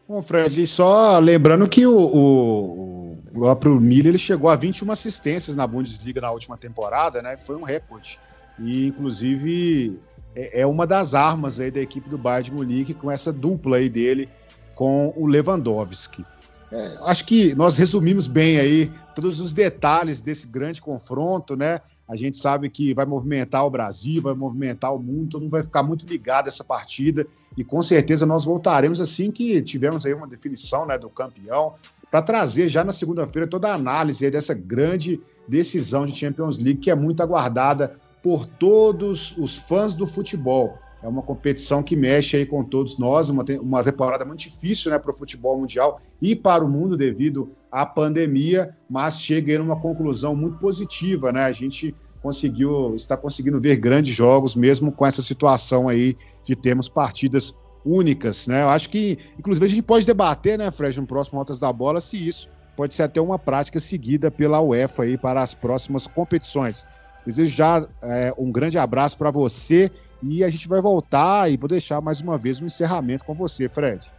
Bom, 0.08 0.22
Fred, 0.22 0.66
só 0.66 1.18
lembrando 1.18 1.68
que 1.68 1.86
o, 1.86 1.96
o, 1.96 3.12
o 3.12 3.18
próprio 3.32 3.80
Miller 3.80 4.08
ele 4.08 4.18
chegou 4.18 4.50
a 4.50 4.56
21 4.56 4.90
assistências 4.90 5.56
na 5.56 5.66
Bundesliga 5.66 6.20
na 6.20 6.30
última 6.30 6.58
temporada, 6.58 7.22
né? 7.22 7.36
Foi 7.36 7.56
um 7.56 7.62
recorde. 7.62 8.18
E, 8.58 8.86
inclusive, 8.86 9.98
é, 10.34 10.60
é 10.62 10.66
uma 10.66 10.86
das 10.86 11.14
armas 11.14 11.60
aí 11.60 11.70
da 11.70 11.80
equipe 11.80 12.08
do 12.08 12.18
Bayern 12.18 12.44
de 12.44 12.52
Munique 12.54 12.94
com 12.94 13.10
essa 13.10 13.32
dupla 13.32 13.76
aí 13.76 13.88
dele 13.88 14.28
com 14.74 15.12
o 15.16 15.26
Lewandowski. 15.26 16.24
É, 16.70 16.96
acho 17.04 17.24
que 17.26 17.54
nós 17.54 17.76
resumimos 17.76 18.26
bem 18.26 18.58
aí 18.58 18.90
todos 19.14 19.40
os 19.40 19.52
detalhes 19.52 20.20
desse 20.20 20.46
grande 20.46 20.80
confronto, 20.80 21.54
né? 21.54 21.80
A 22.08 22.16
gente 22.16 22.36
sabe 22.36 22.68
que 22.68 22.94
vai 22.94 23.06
movimentar 23.06 23.64
o 23.66 23.70
Brasil, 23.70 24.22
vai 24.22 24.34
movimentar 24.34 24.94
o 24.94 24.98
mundo, 24.98 25.30
todo 25.30 25.42
mundo 25.42 25.50
vai 25.50 25.62
ficar 25.62 25.82
muito 25.82 26.06
ligado 26.06 26.46
a 26.46 26.48
essa 26.48 26.64
partida 26.64 27.26
e 27.56 27.62
com 27.62 27.82
certeza 27.82 28.26
nós 28.26 28.44
voltaremos 28.44 29.00
assim 29.00 29.30
que 29.30 29.60
tivermos 29.62 30.04
aí 30.06 30.14
uma 30.14 30.26
definição 30.26 30.86
né, 30.86 30.98
do 30.98 31.08
campeão 31.08 31.74
para 32.10 32.22
trazer 32.22 32.68
já 32.68 32.82
na 32.82 32.92
segunda-feira 32.92 33.46
toda 33.46 33.70
a 33.70 33.74
análise 33.74 34.30
dessa 34.30 34.54
grande 34.54 35.20
decisão 35.46 36.04
de 36.04 36.14
Champions 36.14 36.58
League 36.58 36.80
que 36.80 36.90
é 36.90 36.94
muito 36.94 37.22
aguardada 37.22 37.98
por 38.22 38.46
todos 38.46 39.36
os 39.36 39.56
fãs 39.56 39.94
do 39.94 40.06
futebol. 40.06 40.78
É 41.02 41.08
uma 41.08 41.22
competição 41.22 41.82
que 41.82 41.96
mexe 41.96 42.36
aí 42.36 42.46
com 42.46 42.62
todos 42.62 42.96
nós, 42.96 43.28
uma, 43.28 43.44
uma 43.60 43.82
temporada 43.82 44.24
muito 44.24 44.38
difícil 44.38 44.92
né, 44.92 44.98
para 44.98 45.10
o 45.10 45.14
futebol 45.14 45.58
mundial 45.58 46.00
e 46.20 46.36
para 46.36 46.64
o 46.64 46.68
mundo 46.68 46.96
devido 46.96 47.50
à 47.70 47.84
pandemia, 47.84 48.76
mas 48.88 49.20
chega 49.20 49.52
em 49.52 49.58
uma 49.58 49.80
conclusão 49.80 50.36
muito 50.36 50.58
positiva. 50.58 51.32
Né? 51.32 51.42
A 51.42 51.50
gente 51.50 51.92
conseguiu, 52.22 52.94
está 52.94 53.16
conseguindo 53.16 53.60
ver 53.60 53.76
grandes 53.76 54.14
jogos, 54.14 54.54
mesmo 54.54 54.92
com 54.92 55.04
essa 55.04 55.20
situação 55.20 55.88
aí 55.88 56.16
de 56.44 56.54
termos 56.54 56.88
partidas 56.88 57.52
únicas. 57.84 58.46
Né? 58.46 58.62
Eu 58.62 58.68
acho 58.68 58.88
que, 58.88 59.18
inclusive, 59.36 59.66
a 59.66 59.68
gente 59.68 59.82
pode 59.82 60.06
debater, 60.06 60.56
né, 60.56 60.70
Fred, 60.70 61.00
no 61.00 61.06
próximo 61.06 61.40
Rotas 61.40 61.58
da 61.58 61.72
Bola, 61.72 62.00
se 62.00 62.28
isso 62.28 62.48
pode 62.76 62.94
ser 62.94 63.02
até 63.02 63.20
uma 63.20 63.38
prática 63.38 63.80
seguida 63.80 64.30
pela 64.30 64.60
UEFA 64.60 65.02
aí 65.02 65.18
para 65.18 65.42
as 65.42 65.52
próximas 65.52 66.06
competições. 66.06 66.86
Desejo 67.24 67.54
já 67.54 67.86
é, 68.02 68.32
um 68.36 68.50
grande 68.50 68.78
abraço 68.78 69.16
para 69.16 69.30
você 69.30 69.90
e 70.22 70.42
a 70.42 70.50
gente 70.50 70.68
vai 70.68 70.80
voltar 70.80 71.50
e 71.50 71.56
vou 71.56 71.68
deixar 71.68 72.00
mais 72.00 72.20
uma 72.20 72.38
vez 72.38 72.60
um 72.60 72.66
encerramento 72.66 73.24
com 73.24 73.34
você, 73.34 73.68
Fred. 73.68 74.10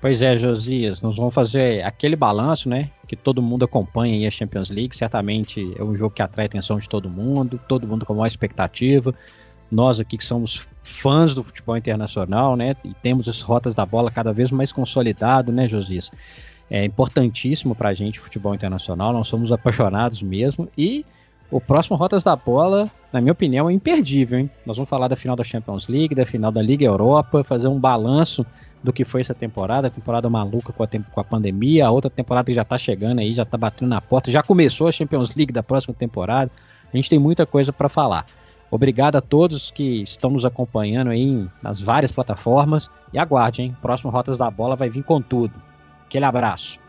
Pois 0.00 0.20
é, 0.20 0.36
Josias, 0.36 1.00
nós 1.00 1.16
vamos 1.16 1.32
fazer 1.32 1.84
aquele 1.84 2.16
balanço, 2.16 2.68
né? 2.68 2.90
Que 3.06 3.14
todo 3.14 3.40
mundo 3.40 3.64
acompanha 3.64 4.14
aí 4.14 4.26
a 4.26 4.30
Champions 4.32 4.68
League. 4.68 4.96
Certamente 4.96 5.64
é 5.78 5.84
um 5.84 5.96
jogo 5.96 6.12
que 6.12 6.20
atrai 6.20 6.46
a 6.46 6.48
atenção 6.48 6.76
de 6.76 6.88
todo 6.88 7.08
mundo, 7.08 7.58
todo 7.68 7.86
mundo 7.86 8.04
com 8.04 8.14
maior 8.14 8.26
expectativa. 8.26 9.14
Nós 9.70 10.00
aqui 10.00 10.18
que 10.18 10.24
somos 10.24 10.66
fãs 10.82 11.34
do 11.34 11.44
futebol 11.44 11.76
internacional, 11.76 12.56
né? 12.56 12.74
E 12.84 12.92
temos 12.94 13.28
as 13.28 13.40
rotas 13.40 13.76
da 13.76 13.86
bola 13.86 14.10
cada 14.10 14.32
vez 14.32 14.50
mais 14.50 14.72
consolidado, 14.72 15.52
né, 15.52 15.68
Josias? 15.68 16.10
É 16.68 16.84
importantíssimo 16.84 17.74
para 17.74 17.90
a 17.90 17.94
gente 17.94 18.18
o 18.18 18.22
futebol 18.22 18.54
internacional, 18.54 19.12
nós 19.12 19.28
somos 19.28 19.52
apaixonados 19.52 20.20
mesmo. 20.20 20.68
E 20.76 21.06
o 21.52 21.60
próximo 21.60 21.96
Rotas 21.96 22.24
da 22.24 22.34
Bola, 22.34 22.90
na 23.12 23.20
minha 23.20 23.32
opinião, 23.32 23.68
é 23.68 23.72
imperdível, 23.72 24.38
hein? 24.38 24.50
Nós 24.64 24.76
vamos 24.76 24.88
falar 24.88 25.06
da 25.06 25.14
final 25.14 25.36
da 25.36 25.44
Champions 25.44 25.86
League, 25.86 26.14
da 26.14 26.24
final 26.24 26.50
da 26.50 26.62
Liga 26.62 26.86
Europa, 26.86 27.44
fazer 27.44 27.68
um 27.68 27.78
balanço 27.78 28.44
do 28.82 28.90
que 28.92 29.04
foi 29.04 29.20
essa 29.20 29.34
temporada, 29.34 29.86
a 29.86 29.90
temporada 29.90 30.28
maluca 30.30 30.72
com 30.72 30.82
a, 30.82 30.88
com 30.88 31.20
a 31.20 31.24
pandemia, 31.24 31.86
a 31.86 31.90
outra 31.90 32.10
temporada 32.10 32.46
que 32.46 32.54
já 32.54 32.64
tá 32.64 32.78
chegando 32.78 33.18
aí, 33.18 33.34
já 33.34 33.44
tá 33.44 33.58
batendo 33.58 33.90
na 33.90 34.00
porta, 34.00 34.30
já 34.30 34.42
começou 34.42 34.88
a 34.88 34.92
Champions 34.92 35.36
League 35.36 35.52
da 35.52 35.62
próxima 35.62 35.94
temporada. 35.94 36.50
A 36.92 36.96
gente 36.96 37.10
tem 37.10 37.18
muita 37.18 37.44
coisa 37.44 37.70
para 37.70 37.88
falar. 37.88 38.24
Obrigado 38.70 39.16
a 39.16 39.20
todos 39.20 39.70
que 39.70 40.02
estão 40.02 40.30
nos 40.30 40.46
acompanhando 40.46 41.10
aí 41.10 41.46
nas 41.62 41.78
várias 41.78 42.10
plataformas 42.10 42.90
e 43.12 43.18
aguarde, 43.18 43.60
hein? 43.60 43.76
Próximo 43.82 44.10
Rotas 44.10 44.38
da 44.38 44.50
Bola 44.50 44.74
vai 44.74 44.88
vir 44.88 45.04
com 45.04 45.20
tudo. 45.20 45.52
Aquele 46.06 46.24
abraço. 46.24 46.80